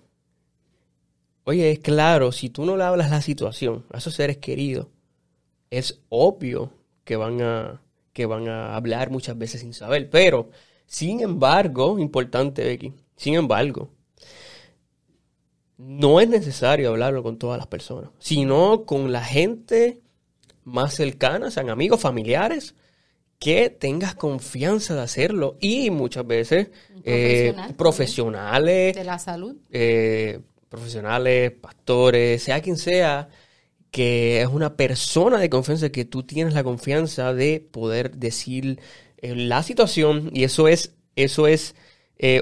oye, 1.45 1.71
es 1.71 1.79
claro, 1.79 2.33
si 2.33 2.49
tú 2.49 2.65
no 2.65 2.75
le 2.75 2.83
hablas 2.83 3.09
la 3.09 3.21
situación 3.21 3.85
a 3.89 3.99
esos 3.99 4.15
seres 4.15 4.39
queridos, 4.39 4.87
es 5.69 6.01
obvio 6.09 6.73
que 7.05 7.15
van 7.15 7.41
a, 7.41 7.81
que 8.11 8.25
van 8.25 8.49
a 8.49 8.75
hablar 8.75 9.11
muchas 9.11 9.37
veces 9.37 9.61
sin 9.61 9.73
saber. 9.73 10.09
Pero, 10.09 10.49
sin 10.87 11.21
embargo, 11.21 11.97
importante, 11.99 12.65
Becky, 12.65 12.93
sin 13.15 13.35
embargo, 13.35 13.89
no 15.83 16.19
es 16.19 16.29
necesario 16.29 16.89
hablarlo 16.89 17.23
con 17.23 17.37
todas 17.37 17.57
las 17.57 17.67
personas, 17.67 18.11
sino 18.19 18.85
con 18.85 19.11
la 19.11 19.23
gente 19.23 19.99
más 20.63 20.93
cercana, 20.93 21.49
sean 21.49 21.69
amigos, 21.69 21.99
familiares, 21.99 22.75
que 23.39 23.71
tengas 23.71 24.13
confianza 24.13 24.93
de 24.93 25.01
hacerlo 25.01 25.57
y 25.59 25.89
muchas 25.89 26.27
veces 26.27 26.69
eh, 27.03 27.55
profesionales 27.75 28.95
de 28.95 29.03
la 29.03 29.17
salud, 29.17 29.55
eh, 29.71 30.39
profesionales, 30.69 31.51
pastores, 31.51 32.43
sea 32.43 32.61
quien 32.61 32.77
sea, 32.77 33.29
que 33.89 34.41
es 34.41 34.47
una 34.47 34.75
persona 34.77 35.39
de 35.39 35.49
confianza 35.49 35.89
que 35.89 36.05
tú 36.05 36.21
tienes 36.21 36.53
la 36.53 36.63
confianza 36.63 37.33
de 37.33 37.59
poder 37.59 38.15
decir 38.17 38.79
eh, 39.17 39.35
la 39.35 39.63
situación 39.63 40.29
y 40.31 40.43
eso 40.43 40.67
es 40.67 40.93
eso 41.15 41.47
es 41.47 41.73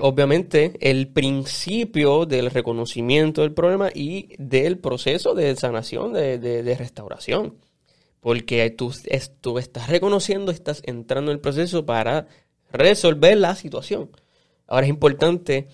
obviamente 0.02 0.74
el 0.82 1.08
principio 1.08 2.26
del 2.26 2.52
reconocimiento 2.52 3.42
del 3.42 3.54
problema 3.54 3.90
y 3.94 4.36
del 4.38 4.78
proceso 4.78 5.34
de 5.34 5.56
sanación, 5.56 6.14
de 6.14 6.76
restauración 6.78 7.56
porque 8.20 8.70
tú, 8.72 8.94
estás 9.58 9.88
reconociendo, 9.88 10.52
estás 10.52 10.82
entrando 10.86 11.32
en 11.32 11.36
el 11.36 11.42
proceso 11.42 11.86
para 11.86 12.28
resolver 12.72 13.38
la 13.38 13.56
situación. 13.56 14.12
Ahora 14.68 14.86
es 14.86 14.90
importante, 14.90 15.68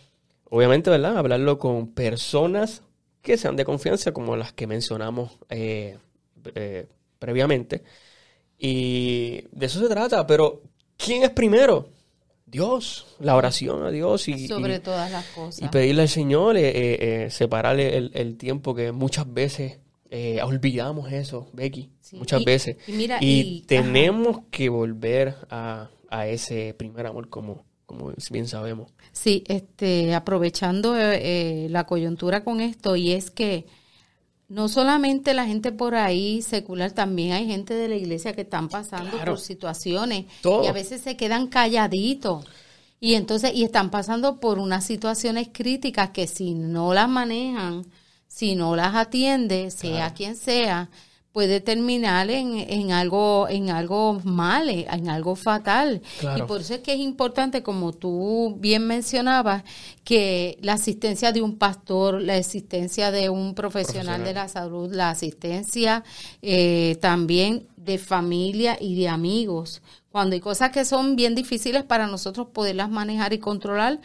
obviamente, 0.46 0.90
¿verdad? 0.90 1.18
Hablarlo 1.18 1.58
con 1.58 1.94
personas 1.94 2.84
que 3.22 3.38
sean 3.38 3.56
de 3.56 3.66
confianza, 3.66 4.14
como 4.14 4.36
las 4.36 4.54
que 4.54 4.68
mencionamos 4.68 5.38
eh, 5.50 5.98
eh, 6.54 6.88
previamente. 7.20 7.84
Y 8.58 9.46
de 9.52 9.66
eso 9.66 9.80
se 9.80 9.90
trata, 9.90 10.26
pero 10.28 10.62
¿quién 10.98 11.24
es 11.24 11.32
primero? 11.32 11.90
Dios, 12.56 13.06
la 13.20 13.36
oración 13.36 13.84
a 13.84 13.92
Dios 13.92 14.30
y, 14.30 14.48
sobre 14.48 14.80
todas 14.80 15.12
las 15.12 15.26
cosas. 15.26 15.62
Y 15.62 15.68
pedirle 15.68 16.04
al 16.04 16.10
Señor 16.10 16.56
eh, 16.58 17.28
separarle 17.30 17.98
el, 17.98 18.12
el, 18.14 18.38
tiempo 18.38 18.74
que 18.74 18.94
muchas 18.94 19.32
veces 19.34 19.80
eh, 20.18 20.40
olvidamos 20.42 21.12
eso, 21.12 21.50
Becky, 21.52 21.90
muchas 22.14 22.46
veces. 22.46 22.78
Y, 22.88 23.64
tenemos 23.68 24.44
que 24.50 24.70
volver 24.70 25.36
a, 25.50 25.90
ese 26.28 26.74
primer 26.74 27.06
amor 27.08 27.28
como, 27.28 27.66
como 27.86 28.14
bien 28.32 28.48
sabemos. 28.48 28.94
Sí, 29.12 29.44
este, 29.48 30.16
aprovechando 30.16 30.96
eh, 30.98 31.68
la 31.70 31.86
coyuntura 31.86 32.46
con 32.46 32.62
esto, 32.62 32.96
y 32.96 33.12
es 33.12 33.30
que 33.30 33.66
no 34.48 34.68
solamente 34.68 35.34
la 35.34 35.46
gente 35.46 35.72
por 35.72 35.96
ahí 35.96 36.42
secular, 36.42 36.92
también 36.92 37.34
hay 37.34 37.48
gente 37.48 37.74
de 37.74 37.88
la 37.88 37.96
iglesia 37.96 38.34
que 38.34 38.42
están 38.42 38.70
pasando 38.70 39.18
por 39.26 39.40
situaciones 39.40 40.26
y 40.44 40.68
a 40.68 40.72
veces 40.72 41.02
se 41.02 41.18
quedan 41.18 41.48
calladitos. 41.48 42.46
Y 43.00 43.16
entonces, 43.16 43.54
y 43.54 43.64
están 43.64 43.92
pasando 43.92 44.40
por 44.40 44.58
unas 44.60 44.86
situaciones 44.86 45.50
críticas 45.52 46.12
que 46.12 46.28
si 46.28 46.54
no 46.54 46.94
las 46.94 47.10
manejan, 47.10 47.86
si 48.28 48.56
no 48.56 48.76
las 48.76 48.96
atiende, 48.96 49.70
sea 49.72 50.14
quien 50.14 50.36
sea, 50.36 50.90
puede 51.36 51.60
terminar 51.60 52.32
en, 52.32 52.94
algo 52.94 53.48
en 53.50 53.70
algo 53.70 54.22
mal, 54.24 54.70
en 54.70 55.10
algo 55.10 55.36
fatal. 55.36 56.02
Y 56.38 56.42
por 56.44 56.62
eso 56.62 56.76
es 56.76 56.80
que 56.80 56.94
es 56.94 57.00
importante, 57.02 57.62
como 57.62 57.92
tú 57.92 58.56
bien 58.58 58.88
mencionabas, 58.88 59.66
que 60.06 60.58
la 60.62 60.72
asistencia 60.76 61.34
de 61.34 61.42
un 61.42 61.58
pastor, 61.58 62.22
la 62.22 62.36
asistencia 62.36 63.12
de 63.12 63.28
un 63.28 63.54
profesional, 63.54 64.24
de 64.24 64.34
la 64.34 64.48
salud, 64.48 64.90
la 64.94 65.10
asistencia 65.10 66.06
eh, 66.42 66.98
también 67.02 67.68
de 67.76 67.98
familia 67.98 68.78
y 68.80 68.96
de 68.96 69.10
amigos. 69.10 69.82
Cuando 70.14 70.36
hay 70.36 70.40
cosas 70.40 70.72
que 70.72 70.86
son 70.86 71.18
bien 71.18 71.36
difíciles 71.36 71.84
para 71.84 72.08
nosotros 72.08 72.48
poderlas 72.54 72.90
manejar 72.90 73.34
y 73.34 73.40
controlar, 73.40 74.00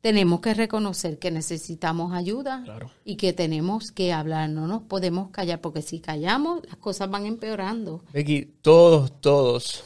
tenemos 0.00 0.40
que 0.40 0.54
reconocer 0.54 1.18
que 1.18 1.30
necesitamos 1.30 2.12
ayuda 2.14 2.64
y 3.04 3.16
que 3.16 3.32
tenemos 3.32 3.92
que 3.92 4.12
hablar, 4.12 4.48
no 4.48 4.66
nos 4.66 4.82
podemos 4.82 5.30
callar, 5.30 5.60
porque 5.60 5.82
si 5.82 6.00
callamos, 6.00 6.62
las 6.66 6.76
cosas 6.76 7.10
van 7.10 7.26
empeorando. 7.26 8.02
Becky, 8.12 8.46
todos, 8.62 9.20
todos, 9.20 9.84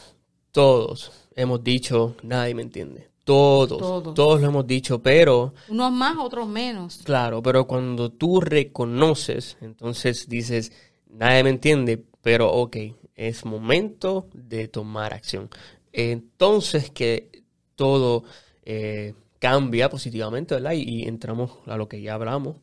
todos 0.51 1.11
hemos 1.35 1.63
dicho, 1.63 2.15
nadie 2.23 2.55
me 2.55 2.61
entiende. 2.61 3.09
Todos, 3.25 3.79
todos, 3.79 4.13
todos 4.13 4.39
lo 4.39 4.47
hemos 4.47 4.67
dicho, 4.67 5.01
pero... 5.01 5.53
Unos 5.67 5.91
más, 5.91 6.15
otros 6.17 6.47
menos. 6.47 6.99
Claro, 7.03 7.41
pero 7.41 7.65
cuando 7.65 8.11
tú 8.11 8.39
reconoces, 8.39 9.57
entonces 9.61 10.29
dices, 10.29 10.71
nadie 11.09 11.43
me 11.43 11.49
entiende, 11.49 12.05
pero 12.21 12.53
ok, 12.53 12.77
es 13.15 13.43
momento 13.43 14.27
de 14.31 14.67
tomar 14.67 15.13
acción. 15.13 15.49
Entonces 15.91 16.91
que 16.91 17.43
todo... 17.75 18.23
Eh, 18.63 19.15
cambia 19.45 19.91
positivamente, 19.91 20.55
¿verdad? 20.55 20.71
Y, 20.71 21.07
entramos 21.07 21.51
a 21.67 21.77
lo 21.77 21.87
que 21.87 22.01
ya 22.01 22.15
hablamos. 22.15 22.55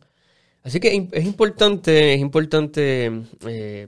Así 0.65 0.81
que 0.81 1.09
es 1.13 1.25
importante, 1.25 2.15
es 2.15 2.21
importante 2.21 3.23
eh, 3.47 3.87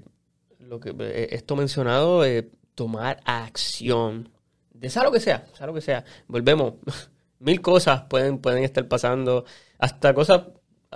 lo 0.60 0.78
que 0.78 0.94
eh, 1.00 1.28
esto 1.32 1.56
mencionado, 1.56 2.24
eh, 2.24 2.48
tomar 2.76 3.20
acción. 3.24 4.28
De 4.72 4.88
sea 4.90 5.02
lo 5.02 5.10
que 5.10 5.18
sea, 5.18 5.44
sea 5.58 5.66
lo 5.66 5.74
que 5.74 5.80
sea. 5.80 6.04
Volvemos. 6.28 6.74
Mil 7.40 7.60
cosas 7.60 8.02
pueden, 8.02 8.38
pueden 8.38 8.62
estar 8.62 8.86
pasando, 8.86 9.44
hasta 9.76 10.14
cosas 10.14 10.42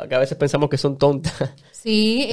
que 0.09 0.15
a 0.15 0.21
veces 0.21 0.39
pensamos 0.39 0.71
que 0.71 0.79
son 0.79 0.99
tontas. 0.99 1.35
Sí, 1.79 2.29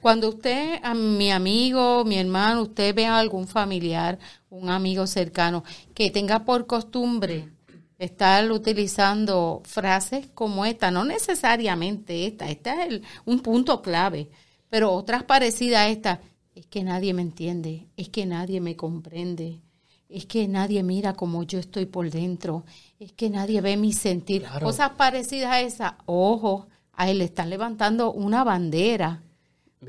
cuando 0.00 0.28
usted, 0.28 0.78
a 0.80 0.94
mi 0.94 1.32
amigo, 1.32 2.04
mi 2.04 2.16
hermano, 2.16 2.62
usted 2.62 2.94
ve 2.94 3.06
a 3.06 3.18
algún 3.18 3.48
familiar, 3.48 4.20
un 4.50 4.70
amigo 4.70 5.08
cercano, 5.08 5.64
que 5.94 6.10
tenga 6.10 6.44
por 6.44 6.66
costumbre 6.66 7.53
estar 7.98 8.50
utilizando 8.50 9.62
frases 9.64 10.28
como 10.34 10.64
esta, 10.64 10.90
no 10.90 11.04
necesariamente 11.04 12.26
esta, 12.26 12.50
esta 12.50 12.84
es 12.84 13.00
un 13.24 13.40
punto 13.40 13.82
clave, 13.82 14.30
pero 14.68 14.92
otras 14.92 15.22
parecidas 15.22 15.80
a 15.80 15.88
esta, 15.88 16.20
es 16.54 16.66
que 16.66 16.82
nadie 16.82 17.14
me 17.14 17.22
entiende, 17.22 17.86
es 17.96 18.08
que 18.08 18.26
nadie 18.26 18.60
me 18.60 18.76
comprende, 18.76 19.60
es 20.08 20.26
que 20.26 20.46
nadie 20.48 20.82
mira 20.82 21.14
como 21.14 21.42
yo 21.44 21.58
estoy 21.58 21.86
por 21.86 22.10
dentro, 22.10 22.64
es 22.98 23.12
que 23.12 23.30
nadie 23.30 23.60
ve 23.60 23.76
mi 23.76 23.92
sentir, 23.92 24.44
cosas 24.60 24.90
parecidas 24.90 25.52
a 25.52 25.60
esa, 25.60 25.98
ojo, 26.06 26.68
a 26.92 27.10
él 27.10 27.18
le 27.18 27.24
están 27.24 27.50
levantando 27.50 28.12
una 28.12 28.44
bandera 28.44 29.22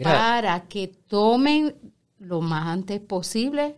para 0.01 0.67
que 0.67 0.87
tomen 0.87 1.75
lo 2.17 2.41
más 2.41 2.67
antes 2.67 2.99
posible 2.99 3.75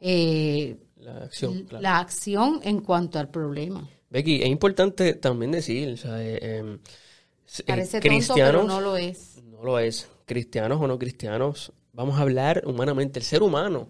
eh, 0.00 0.76
la 1.06 1.24
acción, 1.24 1.66
la 1.70 1.98
acción 1.98 2.60
en 2.64 2.80
cuanto 2.80 3.18
al 3.18 3.28
problema. 3.28 3.88
Becky, 4.10 4.42
es 4.42 4.48
importante 4.48 5.14
también 5.14 5.52
decir, 5.52 5.92
o 5.92 5.96
sea, 5.96 6.22
eh, 6.22 6.58
em, 6.58 6.74
eh, 6.74 7.62
Parece 7.64 8.00
cristianos, 8.00 8.64
pero 8.64 8.64
no 8.64 8.80
lo 8.80 8.96
es. 8.96 9.40
No 9.44 9.62
lo 9.62 9.78
es. 9.78 10.08
Cristianos 10.24 10.80
o 10.80 10.86
no 10.88 10.98
cristianos, 10.98 11.72
vamos 11.92 12.18
a 12.18 12.22
hablar 12.22 12.62
humanamente. 12.66 13.20
El 13.20 13.24
ser 13.24 13.44
humano, 13.44 13.88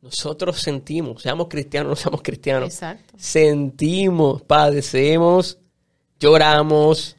nosotros 0.00 0.60
sentimos, 0.60 1.20
seamos 1.22 1.48
cristianos 1.48 1.86
o 1.86 1.90
no 1.90 1.96
seamos 1.96 2.22
cristianos, 2.22 2.68
Exacto. 2.70 3.14
sentimos, 3.18 4.42
padecemos, 4.42 5.58
lloramos. 6.18 7.16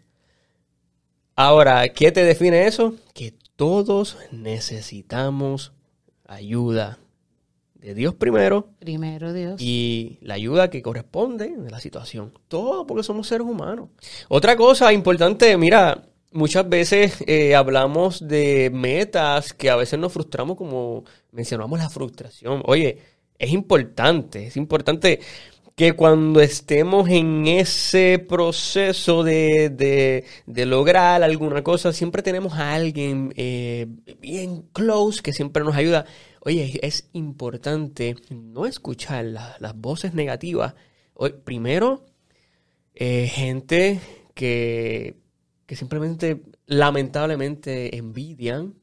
Ahora, 1.36 1.88
¿qué 1.90 2.12
te 2.12 2.24
define 2.24 2.66
eso? 2.66 2.96
Que 3.14 3.34
todos 3.56 4.18
necesitamos 4.32 5.72
ayuda 6.28 6.98
de 7.86 7.94
Dios 7.94 8.16
primero. 8.16 8.70
Primero 8.80 9.32
Dios. 9.32 9.62
Y 9.62 10.18
la 10.22 10.34
ayuda 10.34 10.72
que 10.72 10.82
corresponde 10.82 11.56
de 11.56 11.70
la 11.70 11.80
situación. 11.80 12.34
Todo 12.48 12.88
porque 12.88 13.04
somos 13.04 13.28
seres 13.28 13.46
humanos. 13.46 13.90
Otra 14.28 14.56
cosa 14.56 14.92
importante, 14.92 15.56
mira, 15.56 16.04
muchas 16.32 16.68
veces 16.68 17.24
eh, 17.28 17.54
hablamos 17.54 18.28
de 18.28 18.72
metas 18.74 19.54
que 19.54 19.70
a 19.70 19.76
veces 19.76 20.00
nos 20.00 20.12
frustramos 20.12 20.58
como 20.58 21.04
mencionamos 21.32 21.78
la 21.78 21.90
frustración. 21.90 22.64
Oye, 22.66 22.98
es 23.38 23.52
importante, 23.52 24.48
es 24.48 24.58
importante 24.58 25.20
que 25.76 25.94
cuando 25.94 26.40
estemos 26.40 27.08
en 27.10 27.46
ese 27.48 28.18
proceso 28.18 29.24
de, 29.24 30.24
de, 30.46 30.66
lograr 30.66 31.22
alguna 31.22 31.64
cosa, 31.64 31.92
siempre 31.92 32.24
tenemos 32.24 32.54
a 32.54 32.74
alguien 32.74 33.34
eh, 33.36 33.86
bien 34.22 34.64
close 34.72 35.22
que 35.22 35.34
siempre 35.34 35.64
nos 35.64 35.76
ayuda. 35.76 36.06
Oye, 36.46 36.80
es 36.84 37.10
importante 37.14 38.16
no 38.30 38.68
escuchar 38.68 39.26
las 39.26 39.76
voces 39.76 40.14
negativas. 40.14 40.76
primero, 41.44 42.06
eh, 42.94 43.28
gente 43.28 44.00
que, 44.36 45.18
que 45.66 45.76
simplemente, 45.76 46.44
lamentablemente, 46.68 47.98
envidian. 47.98 48.76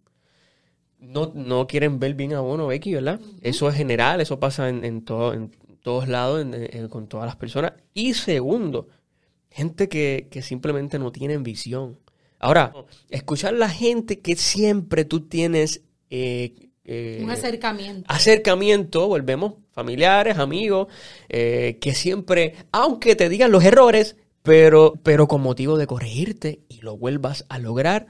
No, 0.98 1.30
no 1.36 1.68
quieren 1.68 2.00
ver 2.00 2.14
bien 2.14 2.32
a 2.32 2.42
uno, 2.42 2.66
Becky, 2.66 2.94
¿verdad? 2.94 3.20
Eso 3.42 3.68
es 3.68 3.76
general, 3.76 4.20
eso 4.20 4.40
pasa 4.40 4.68
en, 4.68 4.84
en, 4.84 5.04
todo, 5.04 5.32
en 5.32 5.52
todos 5.82 6.08
lados, 6.08 6.44
con 6.90 7.06
todas 7.06 7.26
las 7.26 7.36
personas. 7.36 7.74
Y 7.94 8.14
segundo, 8.14 8.88
gente 9.50 9.88
que, 9.88 10.28
simplemente 10.42 10.98
no 10.98 11.12
tienen 11.12 11.44
visión. 11.44 12.00
Ahora, 12.40 12.72
escuchar 13.08 13.54
a 13.54 13.58
la 13.58 13.68
gente 13.68 14.18
que 14.18 14.34
siempre 14.34 15.04
tú 15.04 15.28
tienes... 15.28 15.82
Eh, 16.10 16.71
eh, 16.92 17.20
un 17.22 17.30
acercamiento. 17.30 18.04
Acercamiento, 18.12 19.08
volvemos, 19.08 19.54
familiares, 19.72 20.38
amigos, 20.38 20.88
eh, 21.28 21.78
que 21.80 21.94
siempre, 21.94 22.54
aunque 22.70 23.16
te 23.16 23.28
digan 23.28 23.50
los 23.50 23.64
errores, 23.64 24.16
pero, 24.42 24.94
pero 25.02 25.26
con 25.28 25.40
motivo 25.40 25.78
de 25.78 25.86
corregirte 25.86 26.60
y 26.68 26.82
lo 26.82 26.96
vuelvas 26.96 27.46
a 27.48 27.58
lograr 27.58 28.06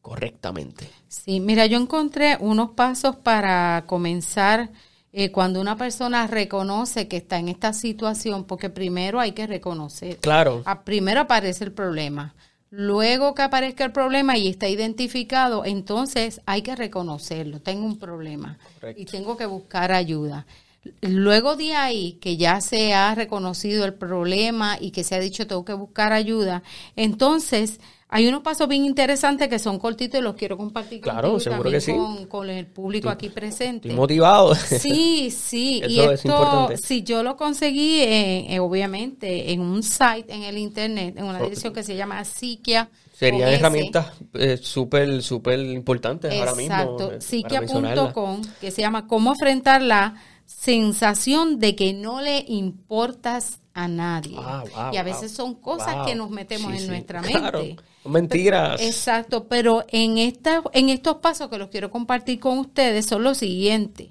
correctamente. 0.00 0.88
Sí, 1.08 1.40
mira, 1.40 1.66
yo 1.66 1.78
encontré 1.78 2.38
unos 2.40 2.70
pasos 2.70 3.16
para 3.16 3.84
comenzar 3.86 4.70
eh, 5.12 5.30
cuando 5.30 5.60
una 5.60 5.76
persona 5.76 6.26
reconoce 6.26 7.08
que 7.08 7.18
está 7.18 7.38
en 7.38 7.48
esta 7.48 7.72
situación, 7.72 8.44
porque 8.44 8.70
primero 8.70 9.20
hay 9.20 9.32
que 9.32 9.46
reconocer. 9.46 10.16
Claro. 10.18 10.64
primero 10.84 11.20
aparece 11.20 11.64
el 11.64 11.72
problema. 11.72 12.34
Luego 12.76 13.36
que 13.36 13.42
aparezca 13.42 13.84
el 13.84 13.92
problema 13.92 14.36
y 14.36 14.48
está 14.48 14.68
identificado, 14.68 15.64
entonces 15.64 16.40
hay 16.44 16.62
que 16.62 16.74
reconocerlo. 16.74 17.60
Tengo 17.60 17.86
un 17.86 18.00
problema 18.00 18.58
y 18.96 19.04
tengo 19.04 19.36
que 19.36 19.46
buscar 19.46 19.92
ayuda. 19.92 20.44
Luego 21.00 21.54
de 21.54 21.74
ahí, 21.74 22.14
que 22.14 22.36
ya 22.36 22.60
se 22.60 22.92
ha 22.92 23.14
reconocido 23.14 23.84
el 23.84 23.94
problema 23.94 24.76
y 24.80 24.90
que 24.90 25.04
se 25.04 25.14
ha 25.14 25.20
dicho 25.20 25.46
tengo 25.46 25.64
que 25.64 25.72
buscar 25.72 26.12
ayuda, 26.12 26.64
entonces 26.96 27.78
hay 28.14 28.28
unos 28.28 28.42
pasos 28.42 28.68
bien 28.68 28.84
interesantes 28.84 29.48
que 29.48 29.58
son 29.58 29.80
cortitos 29.80 30.20
y 30.20 30.22
los 30.22 30.36
quiero 30.36 30.56
compartir 30.56 31.00
claro, 31.00 31.40
seguro 31.40 31.68
que 31.68 31.80
sí. 31.80 31.92
con, 32.28 32.48
el 32.48 32.64
público 32.64 33.08
aquí 33.08 33.28
presente. 33.28 33.88
Estoy 33.88 33.96
motivado. 33.96 34.54
Sí, 34.84 35.32
sí. 35.32 35.82
y 35.88 35.98
esto, 35.98 36.68
si 36.80 37.02
yo 37.02 37.24
lo 37.24 37.36
conseguí, 37.36 38.04
obviamente, 38.60 39.50
en 39.50 39.60
un 39.60 39.82
site 39.82 40.32
en 40.32 40.44
el 40.44 40.58
internet, 40.58 41.16
en 41.18 41.24
una 41.24 41.40
dirección 41.42 41.72
que 41.72 41.82
se 41.82 41.96
llama 41.96 42.24
Psiquia. 42.24 42.88
Serían 43.12 43.48
herramientas 43.48 44.12
eh, 44.34 44.58
súper, 44.58 45.20
súper 45.20 45.58
importantes 45.58 46.32
ahora 46.38 46.54
mismo. 46.54 46.72
Exacto. 46.72 47.12
Eh, 47.14 47.20
Psiquia.com, 47.20 48.42
que 48.60 48.70
se 48.70 48.80
llama 48.80 49.08
Cómo 49.08 49.32
enfrentar 49.32 49.82
la 49.82 50.14
sensación 50.46 51.58
de 51.58 51.74
que 51.74 51.92
no 51.92 52.20
le 52.20 52.44
importas 52.46 53.58
a 53.74 53.88
nadie. 53.88 54.38
y 54.92 54.96
a 54.96 55.02
veces 55.02 55.32
son 55.32 55.54
cosas 55.54 56.06
que 56.06 56.14
nos 56.14 56.30
metemos 56.30 56.72
en 56.72 56.86
nuestra 56.86 57.20
mente. 57.22 57.76
Mentiras. 58.04 58.80
exacto, 58.80 59.48
pero 59.48 59.84
en, 59.88 60.18
esta, 60.18 60.62
en 60.72 60.90
estos 60.90 61.16
pasos 61.16 61.48
que 61.48 61.58
los 61.58 61.68
quiero 61.68 61.90
compartir 61.90 62.38
con 62.38 62.58
ustedes 62.58 63.06
son 63.06 63.22
los 63.24 63.38
siguientes. 63.38 64.10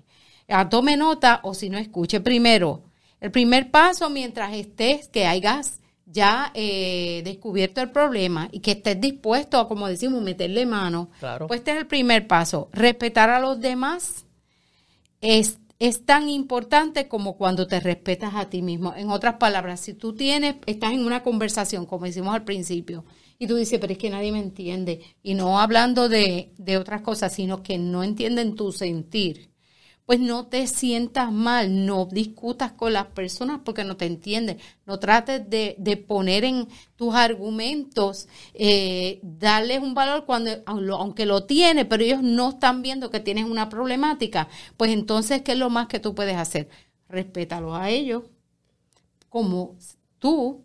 A 0.50 0.68
tome 0.68 0.98
nota 0.98 1.40
o 1.44 1.54
si 1.54 1.70
no 1.70 1.78
escuche 1.78 2.20
primero. 2.20 2.84
El 3.22 3.32
primer 3.32 3.72
paso 3.72 4.10
mientras 4.10 4.54
estés, 4.54 5.08
que 5.08 5.26
hayas 5.26 5.80
ya 6.06 6.52
eh, 6.54 7.22
descubierto 7.24 7.82
el 7.82 7.90
problema 7.90 8.50
y 8.52 8.60
que 8.60 8.72
estés 8.72 9.00
dispuesto 9.00 9.58
a, 9.58 9.68
como 9.68 9.88
decimos, 9.88 10.22
meterle 10.22 10.66
mano, 10.66 11.10
pues 11.48 11.60
este 11.60 11.72
es 11.72 11.78
el 11.78 11.88
primer 11.88 12.28
paso. 12.28 12.70
Respetar 12.74 13.30
a 13.30 13.40
los 13.40 13.60
demás 13.60 14.26
es 15.22 15.58
es 15.84 16.06
tan 16.06 16.30
importante 16.30 17.10
como 17.10 17.36
cuando 17.36 17.68
te 17.68 17.82
respetas 17.82 18.36
a 18.36 18.50
ti 18.50 18.62
mismo. 18.62 18.94
En 18.96 19.10
otras 19.10 19.36
palabras, 19.36 19.82
si 19.82 19.94
tú 19.94 20.16
tienes, 20.16 20.56
estás 20.66 20.94
en 20.94 21.06
una 21.06 21.24
conversación, 21.24 21.86
como 21.86 22.06
decimos 22.06 22.34
al 22.34 22.46
principio, 22.46 23.04
y 23.38 23.48
tú 23.48 23.58
dices, 23.58 23.80
pero 23.82 23.92
es 23.92 24.00
que 24.00 24.10
nadie 24.10 24.32
me 24.32 24.40
entiende, 24.40 25.02
y 25.22 25.34
no 25.34 25.60
hablando 25.60 26.08
de, 26.08 26.54
de 26.58 26.78
otras 26.78 27.02
cosas, 27.02 27.34
sino 27.34 27.64
que 27.64 27.78
no 27.78 28.02
entienden 28.02 28.56
tu 28.56 28.72
sentir 28.72 29.53
pues 30.06 30.20
no 30.20 30.48
te 30.48 30.68
sientas 30.68 31.32
mal, 31.32 31.86
no 31.86 32.06
discutas 32.06 32.74
con 32.74 32.94
las 32.94 33.08
personas 33.08 33.62
porque 33.64 33.84
no 33.84 33.96
te 33.96 34.06
entienden, 34.06 34.58
no 34.86 35.00
trates 35.00 35.50
de, 35.50 36.06
poner 36.08 36.44
en 36.44 36.68
tus 36.96 37.16
argumentos, 37.16 38.28
eh, 38.54 39.20
darles 39.24 39.82
un 39.82 39.94
valor 39.94 40.26
cuando, 40.26 40.52
aunque 40.66 41.26
lo 41.26 41.46
tiene, 41.46 41.86
pero 41.86 42.04
ellos 42.04 42.22
no 42.22 42.50
están 42.50 42.82
viendo 42.82 43.10
que 43.10 43.20
tienes 43.20 43.46
una 43.46 43.70
problemática, 43.70 44.50
pues 44.78 44.92
entonces, 44.92 45.42
¿qué 45.42 45.54
es 45.54 45.58
lo 45.58 45.70
más 45.70 45.88
que 45.88 46.00
tú 46.00 46.14
puedes 46.16 46.36
hacer? 46.36 46.70
Respétalos 47.08 47.76
a 47.78 47.90
ellos 47.90 48.24
como 49.30 49.78
tú 50.20 50.64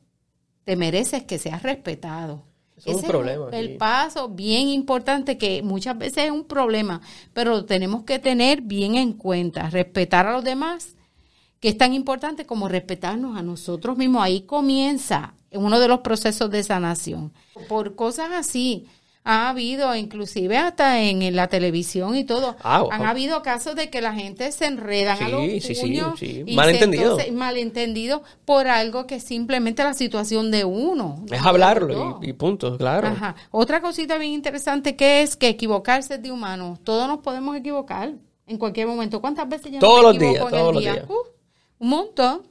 te 0.64 0.76
mereces 0.76 1.24
que 1.24 1.38
seas 1.38 1.62
respetado 1.62 2.47
es 2.84 2.96
un 2.96 3.02
problema. 3.02 3.48
el 3.52 3.76
paso 3.76 4.28
bien 4.28 4.68
importante 4.68 5.38
que 5.38 5.62
muchas 5.62 5.96
veces 5.96 6.24
es 6.24 6.30
un 6.30 6.44
problema, 6.44 7.00
pero 7.32 7.50
lo 7.50 7.64
tenemos 7.64 8.04
que 8.04 8.18
tener 8.18 8.62
bien 8.62 8.94
en 8.94 9.12
cuenta, 9.12 9.70
respetar 9.70 10.26
a 10.26 10.32
los 10.32 10.44
demás, 10.44 10.96
que 11.60 11.68
es 11.68 11.78
tan 11.78 11.92
importante 11.92 12.46
como 12.46 12.68
respetarnos 12.68 13.36
a 13.36 13.42
nosotros 13.42 13.96
mismos. 13.96 14.22
Ahí 14.22 14.42
comienza 14.42 15.34
uno 15.52 15.80
de 15.80 15.88
los 15.88 16.00
procesos 16.00 16.50
de 16.50 16.62
sanación. 16.62 17.32
Por 17.68 17.94
cosas 17.94 18.30
así, 18.32 18.86
ha 19.24 19.50
habido, 19.50 19.94
inclusive 19.94 20.56
hasta 20.56 21.02
en, 21.02 21.36
la 21.36 21.48
televisión 21.48 22.16
y 22.16 22.24
todo, 22.24 22.56
ah, 22.62 22.86
han 22.90 23.02
habido 23.02 23.42
casos 23.42 23.76
de 23.76 23.90
que 23.90 24.00
la 24.00 24.14
gente 24.14 24.50
se 24.52 24.64
enredan 24.64 25.22
a 25.22 25.28
los 25.28 25.42
puños 25.80 26.22
y 26.22 26.54
malentendido. 26.54 27.18
malentendido 27.32 28.22
por 28.46 28.68
algo 28.68 29.06
que 29.06 29.16
es 29.16 29.22
simplemente 29.22 29.84
la 29.84 29.92
situación 29.92 30.50
de 30.50 30.64
uno. 30.64 31.24
Es 31.30 31.44
hablarlo 31.44 32.20
y, 32.22 32.32
punto, 32.32 32.78
claro. 32.78 33.14
Otra 33.50 33.82
cosita 33.82 34.16
bien 34.16 34.32
interesante 34.32 34.96
que 34.96 35.22
es 35.22 35.36
que 35.36 35.48
equivocarse 35.48 36.14
es 36.14 36.22
de 36.22 36.32
humano. 36.32 36.78
Todos 36.82 37.06
nos 37.06 37.18
podemos 37.18 37.54
equivocar 37.54 38.12
en 38.46 38.56
cualquier 38.56 38.86
momento. 38.86 39.20
¿Cuántas 39.20 39.46
veces 39.46 39.72
ya 39.72 39.78
todos 39.78 40.02
los 40.02 40.18
días, 40.18 40.48
todos 40.48 40.74
los 40.74 40.82
días. 40.82 41.04
Uh, 41.06 41.84
un 41.84 41.88
montón. 41.90 42.42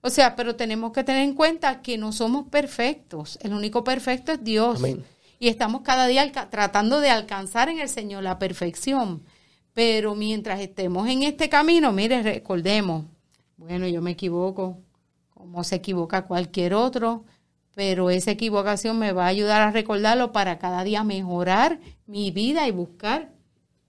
O 0.00 0.08
sea, 0.08 0.36
pero 0.36 0.54
tenemos 0.54 0.92
que 0.92 1.02
tener 1.02 1.24
en 1.24 1.34
cuenta 1.34 1.82
que 1.82 1.98
no 1.98 2.12
somos 2.12 2.46
perfectos. 2.48 3.36
El 3.42 3.52
único 3.52 3.82
perfecto 3.82 4.32
es 4.32 4.44
Dios. 4.44 4.78
Amén 4.78 5.04
y 5.40 5.48
estamos 5.48 5.80
cada 5.80 6.06
día 6.06 6.30
tratando 6.50 7.00
de 7.00 7.08
alcanzar 7.08 7.70
en 7.70 7.80
el 7.80 7.88
Señor 7.88 8.22
la 8.22 8.38
perfección. 8.38 9.24
Pero 9.72 10.14
mientras 10.14 10.60
estemos 10.60 11.08
en 11.08 11.22
este 11.22 11.48
camino, 11.48 11.92
mire, 11.92 12.22
recordemos, 12.22 13.06
bueno, 13.56 13.88
yo 13.88 14.02
me 14.02 14.10
equivoco, 14.10 14.82
como 15.30 15.64
se 15.64 15.76
equivoca 15.76 16.26
cualquier 16.26 16.74
otro, 16.74 17.24
pero 17.74 18.10
esa 18.10 18.32
equivocación 18.32 18.98
me 18.98 19.12
va 19.12 19.24
a 19.24 19.28
ayudar 19.28 19.62
a 19.62 19.70
recordarlo 19.70 20.30
para 20.30 20.58
cada 20.58 20.84
día 20.84 21.04
mejorar 21.04 21.80
mi 22.06 22.30
vida 22.30 22.68
y 22.68 22.70
buscar 22.70 23.32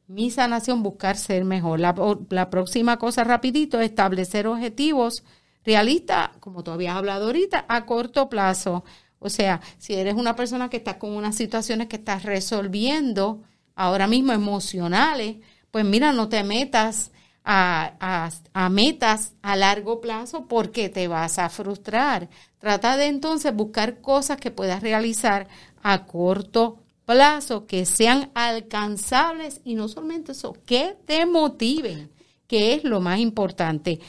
mi 0.08 0.32
sanación, 0.32 0.84
buscar 0.84 1.18
ser 1.18 1.44
mejor. 1.44 1.82
La, 1.82 1.94
la 2.30 2.50
próxima 2.50 2.98
cosa 2.98 3.26
rapidito, 3.26 3.82
establecer 3.82 4.48
objetivos 4.48 5.26
realistas, 5.66 6.30
como 6.40 6.64
tú 6.64 6.72
habías 6.72 6.96
hablado 6.96 7.26
ahorita, 7.26 7.66
a 7.68 7.86
corto 7.86 8.30
plazo. 8.30 8.86
O 9.24 9.30
sea, 9.30 9.62
si 9.78 9.94
eres 9.94 10.16
una 10.16 10.36
persona 10.36 10.70
que 10.70 10.78
está 10.78 10.98
con 10.98 11.12
unas 11.12 11.36
situaciones 11.36 11.88
que 11.88 11.98
estás 11.98 12.24
resolviendo 12.24 13.44
ahora 13.76 14.08
mismo 14.08 14.34
emocionales, 14.34 15.38
pues 15.70 15.86
mira, 15.86 16.12
no 16.12 16.28
te 16.28 16.44
metas 16.44 17.12
a, 17.44 18.32
a, 18.54 18.70
metas 18.70 19.34
a 19.44 19.56
largo 19.56 20.02
plazo 20.02 20.48
porque 20.48 20.90
te 20.90 21.08
vas 21.08 21.38
a 21.38 21.50
frustrar. 21.50 22.30
Trata 22.58 22.98
de 22.98 23.06
entonces 23.08 23.56
buscar 23.56 24.02
cosas 24.02 24.38
que 24.38 24.50
puedas 24.50 24.82
realizar 24.82 25.48
a 25.84 26.06
corto 26.06 26.80
plazo, 27.06 27.68
que 27.68 27.86
sean 27.86 28.32
alcanzables 28.34 29.62
y 29.64 29.76
no 29.76 29.88
solamente 29.88 30.32
eso, 30.32 30.56
que 30.66 30.96
te 31.06 31.28
motiven, 31.28 32.12
que 32.48 32.74
es 32.74 32.84
lo 32.84 33.02
más 33.02 33.20
importante. 33.20 34.00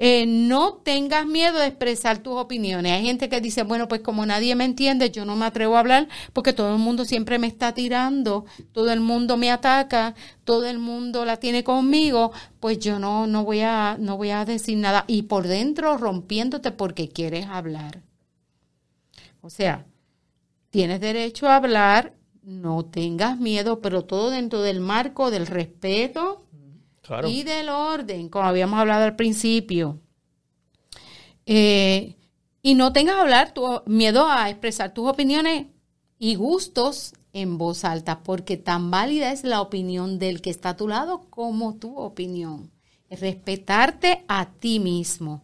Eh, 0.00 0.26
no 0.26 0.74
tengas 0.74 1.26
miedo 1.26 1.58
de 1.58 1.66
expresar 1.66 2.18
tus 2.18 2.34
opiniones. 2.34 2.92
Hay 2.92 3.04
gente 3.04 3.28
que 3.28 3.40
dice, 3.40 3.64
bueno, 3.64 3.88
pues 3.88 4.00
como 4.00 4.24
nadie 4.24 4.54
me 4.54 4.64
entiende, 4.64 5.10
yo 5.10 5.24
no 5.24 5.34
me 5.34 5.46
atrevo 5.46 5.76
a 5.76 5.80
hablar 5.80 6.06
porque 6.32 6.52
todo 6.52 6.72
el 6.72 6.78
mundo 6.78 7.04
siempre 7.04 7.40
me 7.40 7.48
está 7.48 7.74
tirando, 7.74 8.44
todo 8.70 8.92
el 8.92 9.00
mundo 9.00 9.36
me 9.36 9.50
ataca, 9.50 10.14
todo 10.44 10.66
el 10.66 10.78
mundo 10.78 11.24
la 11.24 11.38
tiene 11.38 11.64
conmigo, 11.64 12.30
pues 12.60 12.78
yo 12.78 13.00
no, 13.00 13.26
no 13.26 13.44
voy 13.44 13.60
a, 13.60 13.96
no 13.98 14.16
voy 14.16 14.30
a 14.30 14.44
decir 14.44 14.78
nada. 14.78 15.04
Y 15.08 15.22
por 15.22 15.48
dentro 15.48 15.98
rompiéndote 15.98 16.70
porque 16.70 17.08
quieres 17.08 17.46
hablar. 17.46 18.02
O 19.40 19.50
sea, 19.50 19.84
tienes 20.70 21.00
derecho 21.00 21.48
a 21.48 21.56
hablar, 21.56 22.14
no 22.42 22.84
tengas 22.84 23.38
miedo, 23.38 23.80
pero 23.80 24.04
todo 24.04 24.30
dentro 24.30 24.62
del 24.62 24.78
marco 24.80 25.32
del 25.32 25.48
respeto, 25.48 26.46
y 27.26 27.42
del 27.42 27.68
orden, 27.68 28.28
como 28.28 28.46
habíamos 28.46 28.78
hablado 28.78 29.04
al 29.04 29.16
principio. 29.16 30.00
Eh, 31.46 32.16
y 32.62 32.74
no 32.74 32.92
tengas 32.92 33.16
hablar 33.16 33.54
miedo 33.86 34.26
a 34.28 34.50
expresar 34.50 34.92
tus 34.92 35.08
opiniones 35.08 35.66
y 36.18 36.34
gustos 36.34 37.14
en 37.32 37.58
voz 37.58 37.84
alta, 37.84 38.22
porque 38.22 38.56
tan 38.56 38.90
válida 38.90 39.32
es 39.32 39.44
la 39.44 39.60
opinión 39.60 40.18
del 40.18 40.40
que 40.40 40.50
está 40.50 40.70
a 40.70 40.76
tu 40.76 40.88
lado 40.88 41.26
como 41.30 41.76
tu 41.76 41.96
opinión. 41.96 42.70
Respetarte 43.10 44.24
a 44.28 44.50
ti 44.50 44.80
mismo. 44.80 45.42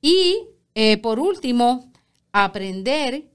Y 0.00 0.48
eh, 0.74 0.98
por 0.98 1.18
último, 1.18 1.90
aprender 2.32 3.30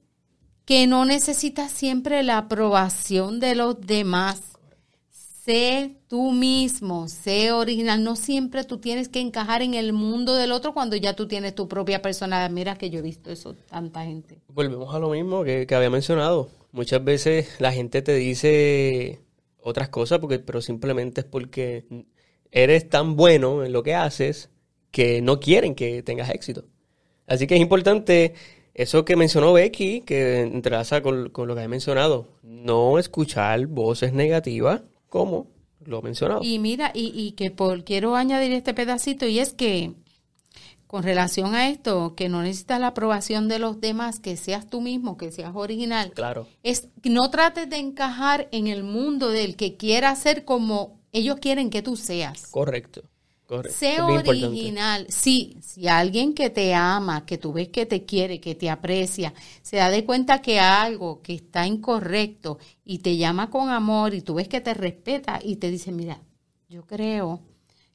que 0.66 0.86
no 0.86 1.06
necesitas 1.06 1.72
siempre 1.72 2.24
la 2.24 2.38
aprobación 2.38 3.40
de 3.40 3.56
los 3.56 3.82
demás. 3.82 4.42
Sé 5.10 6.01
tú 6.12 6.34
mismo, 6.34 7.08
sé 7.08 7.54
original. 7.54 8.04
No 8.04 8.18
siempre 8.18 8.66
tú 8.66 8.80
tienes 8.80 9.08
que 9.08 9.22
encajar 9.22 9.62
en 9.62 9.76
el 9.76 9.94
mundo 9.94 10.36
del 10.36 10.52
otro 10.52 10.74
cuando 10.74 10.98
ya 10.98 11.16
tú 11.16 11.26
tienes 11.26 11.56
tu 11.56 11.70
propia 11.70 12.02
personalidad. 12.02 12.50
Mira 12.50 12.76
que 12.76 12.90
yo 12.90 13.00
he 13.00 13.02
visto 13.02 13.32
eso, 13.32 13.56
tanta 13.70 14.04
gente. 14.04 14.42
Volvemos 14.50 14.94
a 14.94 15.00
lo 15.00 15.12
mismo 15.12 15.46
que, 15.46 15.66
había 15.74 15.90
mencionado. 15.90 16.50
Muchas 16.74 17.02
veces 17.02 17.56
la 17.60 17.72
gente 17.72 18.02
te 18.02 18.14
dice 18.16 19.22
otras 19.62 19.88
cosas, 19.88 20.20
porque, 20.20 20.40
pero 20.40 20.62
simplemente 20.62 21.22
es 21.22 21.28
porque 21.28 21.86
eres 22.52 22.90
tan 22.90 23.16
bueno 23.16 23.64
en 23.64 23.72
lo 23.72 23.82
que 23.82 23.96
haces 23.96 24.50
que 24.92 25.22
no 25.22 25.40
quieren 25.40 25.76
que 25.76 26.04
tengas 26.04 26.30
éxito. 26.32 26.66
Así 27.26 27.48
que 27.48 27.56
es 27.56 27.62
importante 27.62 28.34
eso 28.74 29.06
que 29.06 29.16
mencionó 29.16 29.54
Becky, 29.54 30.02
que 30.02 30.42
entrelaza 30.42 31.02
con, 31.02 31.30
con 31.30 31.48
lo 31.48 31.56
que 31.56 31.62
he 31.62 31.70
mencionado, 31.70 32.28
no 32.44 33.00
escuchar 33.00 33.66
voces 33.68 34.12
negativas 34.12 34.82
como 35.08 35.61
lo 35.86 36.02
mencionado. 36.02 36.42
Y 36.44 36.60
mira, 36.60 36.92
y, 36.94 37.12
y 37.16 37.32
que 37.34 37.52
por, 37.52 37.84
quiero 37.84 38.16
añadir 38.16 38.52
este 38.52 38.74
pedacito, 38.74 39.26
y 39.28 39.40
es 39.40 39.54
que 39.54 39.94
con 40.92 41.04
relación 41.04 41.56
a 41.56 41.70
esto, 41.70 42.16
que 42.16 42.28
no 42.28 42.42
necesitas 42.42 42.78
la 42.82 42.88
aprobación 42.88 43.48
de 43.48 43.60
los 43.60 43.80
demás, 43.80 44.20
que 44.20 44.36
seas 44.36 44.70
tú 44.70 44.82
mismo, 44.82 45.16
que 45.16 45.32
seas 45.32 45.54
original. 45.56 46.12
Claro. 46.12 46.48
Es, 46.64 46.90
no 47.04 47.30
trates 47.30 47.70
de 47.70 47.78
encajar 47.78 48.50
en 48.52 48.68
el 48.68 48.84
mundo 48.84 49.30
del 49.30 49.56
que 49.56 49.78
quiera 49.78 50.14
ser 50.18 50.44
como 50.44 51.00
ellos 51.14 51.38
quieren 51.40 51.70
que 51.70 51.82
tú 51.82 51.96
seas. 51.96 52.48
Correcto. 52.48 53.04
Sé 53.70 54.02
original. 54.02 55.06
Sí, 55.10 55.58
si 55.62 55.88
alguien 55.88 56.34
que 56.34 56.50
te 56.50 56.74
ama, 56.74 57.26
que 57.26 57.38
tú 57.38 57.52
ves 57.52 57.70
que 57.70 57.86
te 57.86 58.06
quiere, 58.06 58.40
que 58.40 58.56
te 58.56 58.70
aprecia, 58.70 59.34
se 59.62 59.78
da 59.78 59.90
de 59.90 60.06
cuenta 60.06 60.42
que 60.42 60.60
algo 60.60 61.22
que 61.22 61.34
está 61.34 61.68
incorrecto 61.68 62.60
y 62.86 63.00
te 63.00 63.18
llama 63.18 63.50
con 63.50 63.70
amor 63.70 64.14
y 64.14 64.22
tú 64.22 64.36
ves 64.36 64.48
que 64.48 64.62
te 64.62 64.74
respeta 64.74 65.40
y 65.44 65.58
te 65.58 65.70
dice, 65.70 65.92
mira, 65.92 66.22
yo 66.70 66.86
creo 66.86 67.42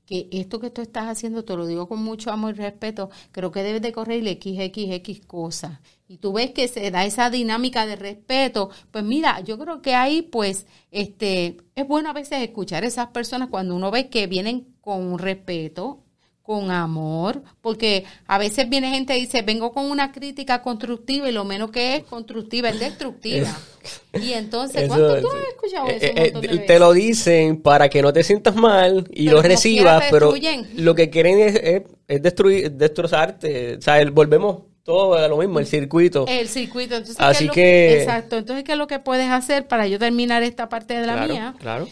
que 0.05 0.29
esto 0.31 0.61
que 0.61 0.71
tú 0.71 0.83
estás 0.83 1.07
haciendo, 1.07 1.45
te 1.45 1.57
lo 1.57 1.67
digo 1.67 1.89
con 1.89 2.03
mucho 2.03 2.31
amor 2.31 2.55
y 2.55 2.59
respeto, 2.59 3.11
creo 3.33 3.51
que 3.51 3.63
debes 3.63 3.83
de 3.83 3.93
correr 3.93 4.23
XXX 4.23 5.27
cosas. 5.27 5.81
Y 6.07 6.19
tú 6.19 6.33
ves 6.33 6.53
que 6.53 6.69
se 6.69 6.91
da 6.93 7.05
esa 7.05 7.29
dinámica 7.29 7.87
de 7.87 7.97
respeto, 7.97 8.71
pues 8.93 9.03
mira, 9.03 9.41
yo 9.41 9.59
creo 9.59 9.83
que 9.83 9.95
ahí 9.95 10.23
pues 10.23 10.67
este 10.93 11.57
es 11.75 11.89
bueno 11.89 12.11
a 12.11 12.13
veces 12.13 12.43
escuchar 12.43 12.85
a 12.85 12.87
esas 12.87 13.09
personas 13.09 13.49
cuando 13.49 13.75
uno 13.75 13.91
ve 13.91 14.09
que 14.09 14.29
vienen 14.29 14.76
con 14.87 15.19
respeto, 15.19 15.99
con 16.45 16.71
amor, 16.71 17.43
porque 17.61 18.05
a 18.29 18.39
veces 18.39 18.69
viene 18.69 18.89
gente 18.89 19.19
y 19.19 19.23
dice, 19.23 19.43
vengo 19.43 19.73
con 19.73 19.91
una 19.91 20.13
crítica 20.13 20.63
constructiva 20.63 21.29
y 21.29 21.33
lo 21.33 21.45
menos 21.45 21.73
que 21.73 21.97
es 21.97 22.05
constructiva 22.05 22.69
es 22.69 22.79
destructiva. 22.79 23.49
y 24.23 24.35
entonces, 24.35 24.87
¿cuánto 24.87 25.21
tú 25.21 25.27
has 25.27 25.49
escuchado 25.49 25.89
eso? 25.89 26.07
Eh, 26.07 26.33
eh, 26.41 26.59
te 26.69 26.79
lo 26.79 26.93
dicen 26.93 27.61
para 27.61 27.89
que 27.89 28.01
no 28.01 28.13
te 28.13 28.23
sientas 28.23 28.55
mal 28.55 29.09
y 29.13 29.29
lo 29.29 29.43
recibas, 29.43 30.05
pero 30.09 30.33
lo 30.77 30.95
que 30.95 31.11
quieren 31.11 31.41
es, 31.41 32.23
destruir, 32.23 32.71
destrozarte. 32.71 33.79
O 33.79 33.83
sea, 33.83 34.09
volvemos 34.13 34.59
todo 34.85 35.15
a 35.15 35.27
lo 35.27 35.39
mismo, 35.39 35.59
el 35.59 35.67
circuito. 35.67 36.27
El 36.29 36.47
circuito. 36.47 36.95
Entonces, 36.95 37.17
Así 37.19 37.49
que... 37.49 38.03
Exacto. 38.03 38.37
Entonces, 38.37 38.63
¿qué 38.63 38.71
es 38.71 38.79
lo 38.79 38.87
que 38.87 39.01
puedes 39.01 39.29
hacer 39.33 39.67
para 39.67 39.89
yo 39.89 39.99
terminar 39.99 40.45
esta 40.45 40.69
parte 40.69 40.95
de 40.95 41.09
la 41.09 41.27
mía? 41.27 41.57
Claro. 41.59 41.89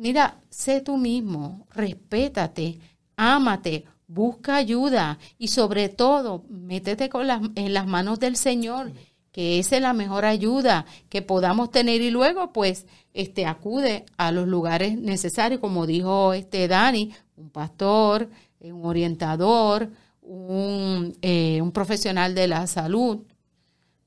Mira, 0.00 0.40
sé 0.48 0.80
tú 0.80 0.96
mismo, 0.96 1.66
respétate, 1.74 2.78
ámate, 3.16 3.84
busca 4.06 4.54
ayuda 4.54 5.18
y 5.38 5.48
sobre 5.48 5.88
todo, 5.88 6.44
métete 6.48 7.08
con 7.08 7.26
en 7.56 7.74
las 7.74 7.86
manos 7.88 8.20
del 8.20 8.36
Señor, 8.36 8.92
que 9.32 9.58
esa 9.58 9.74
es 9.74 9.82
la 9.82 9.94
mejor 9.94 10.24
ayuda 10.24 10.86
que 11.08 11.20
podamos 11.20 11.72
tener. 11.72 12.00
Y 12.00 12.12
luego 12.12 12.52
pues 12.52 12.86
este 13.12 13.44
acude 13.44 14.06
a 14.16 14.30
los 14.30 14.46
lugares 14.46 14.96
necesarios, 14.96 15.60
como 15.60 15.84
dijo 15.84 16.32
este 16.32 16.68
Dani, 16.68 17.12
un 17.34 17.50
pastor, 17.50 18.30
eh, 18.60 18.72
un 18.72 18.86
orientador, 18.86 19.90
un, 20.22 21.18
eh, 21.22 21.60
un 21.60 21.72
profesional 21.72 22.36
de 22.36 22.46
la 22.46 22.68
salud, 22.68 23.24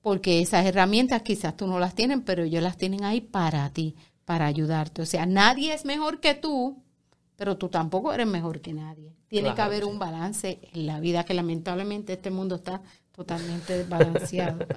porque 0.01 0.39
esas 0.39 0.65
herramientas 0.65 1.21
quizás 1.21 1.57
tú 1.57 1.67
no 1.67 1.79
las 1.79 1.95
tienes, 1.95 2.19
pero 2.25 2.43
ellos 2.43 2.63
las 2.63 2.77
tienen 2.77 3.03
ahí 3.03 3.19
para 3.19 3.69
ti 3.71 3.93
para 4.31 4.45
ayudarte. 4.45 5.01
O 5.01 5.05
sea, 5.05 5.25
nadie 5.25 5.73
es 5.73 5.83
mejor 5.83 6.21
que 6.21 6.35
tú, 6.35 6.81
pero 7.35 7.57
tú 7.57 7.67
tampoco 7.67 8.13
eres 8.13 8.27
mejor 8.27 8.61
que 8.61 8.71
nadie. 8.71 9.11
Tiene 9.27 9.53
que 9.53 9.61
haber 9.61 9.83
un 9.83 9.99
balance 9.99 10.61
en 10.71 10.85
la 10.85 11.01
vida, 11.01 11.25
que 11.25 11.33
lamentablemente 11.33 12.13
este 12.13 12.31
mundo 12.31 12.55
está 12.55 12.81
totalmente 13.13 13.77
desbalanceado. 13.79 14.65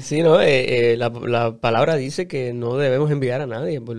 Sí, 0.00 0.20
no, 0.20 0.40
eh, 0.40 0.94
eh, 0.94 0.96
la, 0.96 1.60
palabra 1.60 1.94
dice 1.94 2.26
que 2.26 2.52
no 2.52 2.76
debemos 2.76 3.08
enviar 3.12 3.40
a 3.40 3.46
nadie, 3.46 3.80
por, 3.80 3.96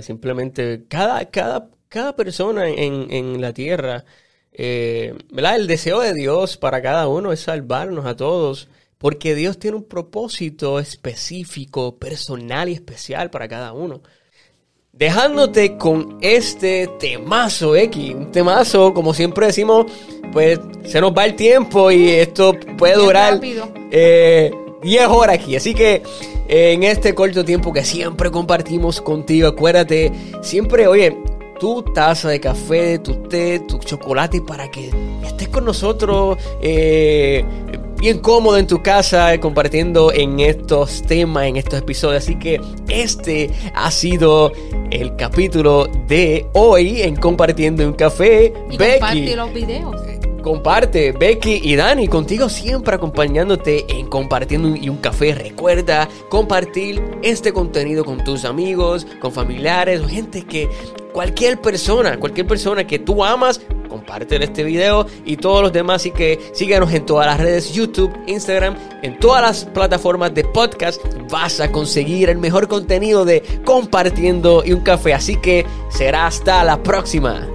simplemente 0.00 0.84
cada, 0.88 1.26
cada, 1.26 1.68
cada 1.90 2.16
persona 2.16 2.66
en, 2.66 3.10
en 3.10 3.42
la 3.42 3.52
tierra, 3.52 4.06
eh, 4.52 5.14
¿verdad? 5.30 5.56
El 5.56 5.66
deseo 5.66 6.00
de 6.00 6.14
Dios 6.14 6.56
para 6.56 6.80
cada 6.80 7.08
uno 7.08 7.30
es 7.30 7.40
salvarnos 7.40 8.06
a 8.06 8.16
todos 8.16 8.68
porque 8.98 9.34
Dios 9.34 9.58
tiene 9.58 9.76
un 9.76 9.84
propósito 9.84 10.78
específico, 10.78 11.96
personal 11.96 12.68
y 12.68 12.72
especial 12.72 13.30
para 13.30 13.48
cada 13.48 13.72
uno. 13.72 14.00
Dejándote 14.92 15.76
con 15.76 16.16
este 16.22 16.88
temazo 16.98 17.76
X, 17.76 18.14
un 18.14 18.32
temazo, 18.32 18.94
como 18.94 19.12
siempre 19.12 19.46
decimos, 19.46 19.86
pues 20.32 20.58
se 20.84 21.00
nos 21.02 21.12
va 21.12 21.26
el 21.26 21.36
tiempo 21.36 21.90
y 21.90 22.08
esto 22.08 22.54
puede 22.78 22.94
durar 22.94 23.38
eh, 23.90 24.50
10 24.82 25.06
horas 25.08 25.36
aquí. 25.36 25.54
Así 25.54 25.74
que 25.74 26.02
eh, 26.48 26.72
en 26.72 26.82
este 26.82 27.14
corto 27.14 27.44
tiempo 27.44 27.74
que 27.74 27.84
siempre 27.84 28.30
compartimos 28.30 29.02
contigo, 29.02 29.48
acuérdate, 29.48 30.10
siempre, 30.40 30.86
oye, 30.86 31.14
tu 31.60 31.82
taza 31.82 32.30
de 32.30 32.40
café, 32.40 32.98
tu 32.98 33.14
té, 33.28 33.60
tu 33.60 33.78
chocolate 33.78 34.40
para 34.40 34.70
que 34.70 34.90
estés 35.24 35.48
con 35.48 35.66
nosotros 35.66 36.38
eh, 36.62 37.44
bien 37.98 38.18
cómodo 38.18 38.58
en 38.58 38.66
tu 38.66 38.82
casa 38.82 39.32
eh, 39.34 39.40
compartiendo 39.40 40.12
en 40.12 40.40
estos 40.40 41.02
temas, 41.02 41.46
en 41.46 41.56
estos 41.56 41.80
episodios. 41.80 42.22
Así 42.22 42.36
que 42.36 42.60
este 42.88 43.50
ha 43.74 43.90
sido 43.90 44.52
el 44.90 45.16
capítulo 45.16 45.88
de 46.06 46.46
hoy 46.52 47.02
en 47.02 47.16
Compartiendo 47.16 47.86
un 47.86 47.94
Café. 47.94 48.52
Y 48.70 48.76
Becky. 48.76 49.34
los 49.34 49.52
videos 49.52 50.05
comparte 50.46 51.10
Becky 51.10 51.60
y 51.64 51.74
Dani 51.74 52.06
contigo 52.06 52.48
siempre 52.48 52.94
acompañándote 52.94 53.84
en 53.88 54.06
compartiendo 54.06 54.76
y 54.76 54.88
un 54.88 54.98
café. 54.98 55.34
Recuerda 55.34 56.08
compartir 56.28 57.02
este 57.20 57.52
contenido 57.52 58.04
con 58.04 58.22
tus 58.22 58.44
amigos, 58.44 59.08
con 59.20 59.32
familiares 59.32 60.02
o 60.02 60.08
gente 60.08 60.44
que 60.44 60.70
cualquier 61.12 61.60
persona, 61.60 62.20
cualquier 62.20 62.46
persona 62.46 62.86
que 62.86 63.00
tú 63.00 63.24
amas, 63.24 63.60
comparte 63.88 64.36
este 64.36 64.62
video 64.62 65.08
y 65.24 65.36
todos 65.36 65.62
los 65.62 65.72
demás. 65.72 65.96
Así 65.96 66.12
que 66.12 66.38
síganos 66.52 66.92
en 66.92 67.04
todas 67.04 67.26
las 67.26 67.40
redes, 67.40 67.72
YouTube, 67.72 68.16
Instagram, 68.28 68.76
en 69.02 69.18
todas 69.18 69.42
las 69.42 69.64
plataformas 69.64 70.32
de 70.32 70.44
podcast. 70.44 71.02
Vas 71.28 71.58
a 71.58 71.72
conseguir 71.72 72.30
el 72.30 72.38
mejor 72.38 72.68
contenido 72.68 73.24
de 73.24 73.42
compartiendo 73.64 74.62
y 74.64 74.72
un 74.72 74.82
café. 74.82 75.12
Así 75.12 75.34
que 75.34 75.66
será 75.88 76.28
hasta 76.28 76.62
la 76.62 76.80
próxima. 76.84 77.48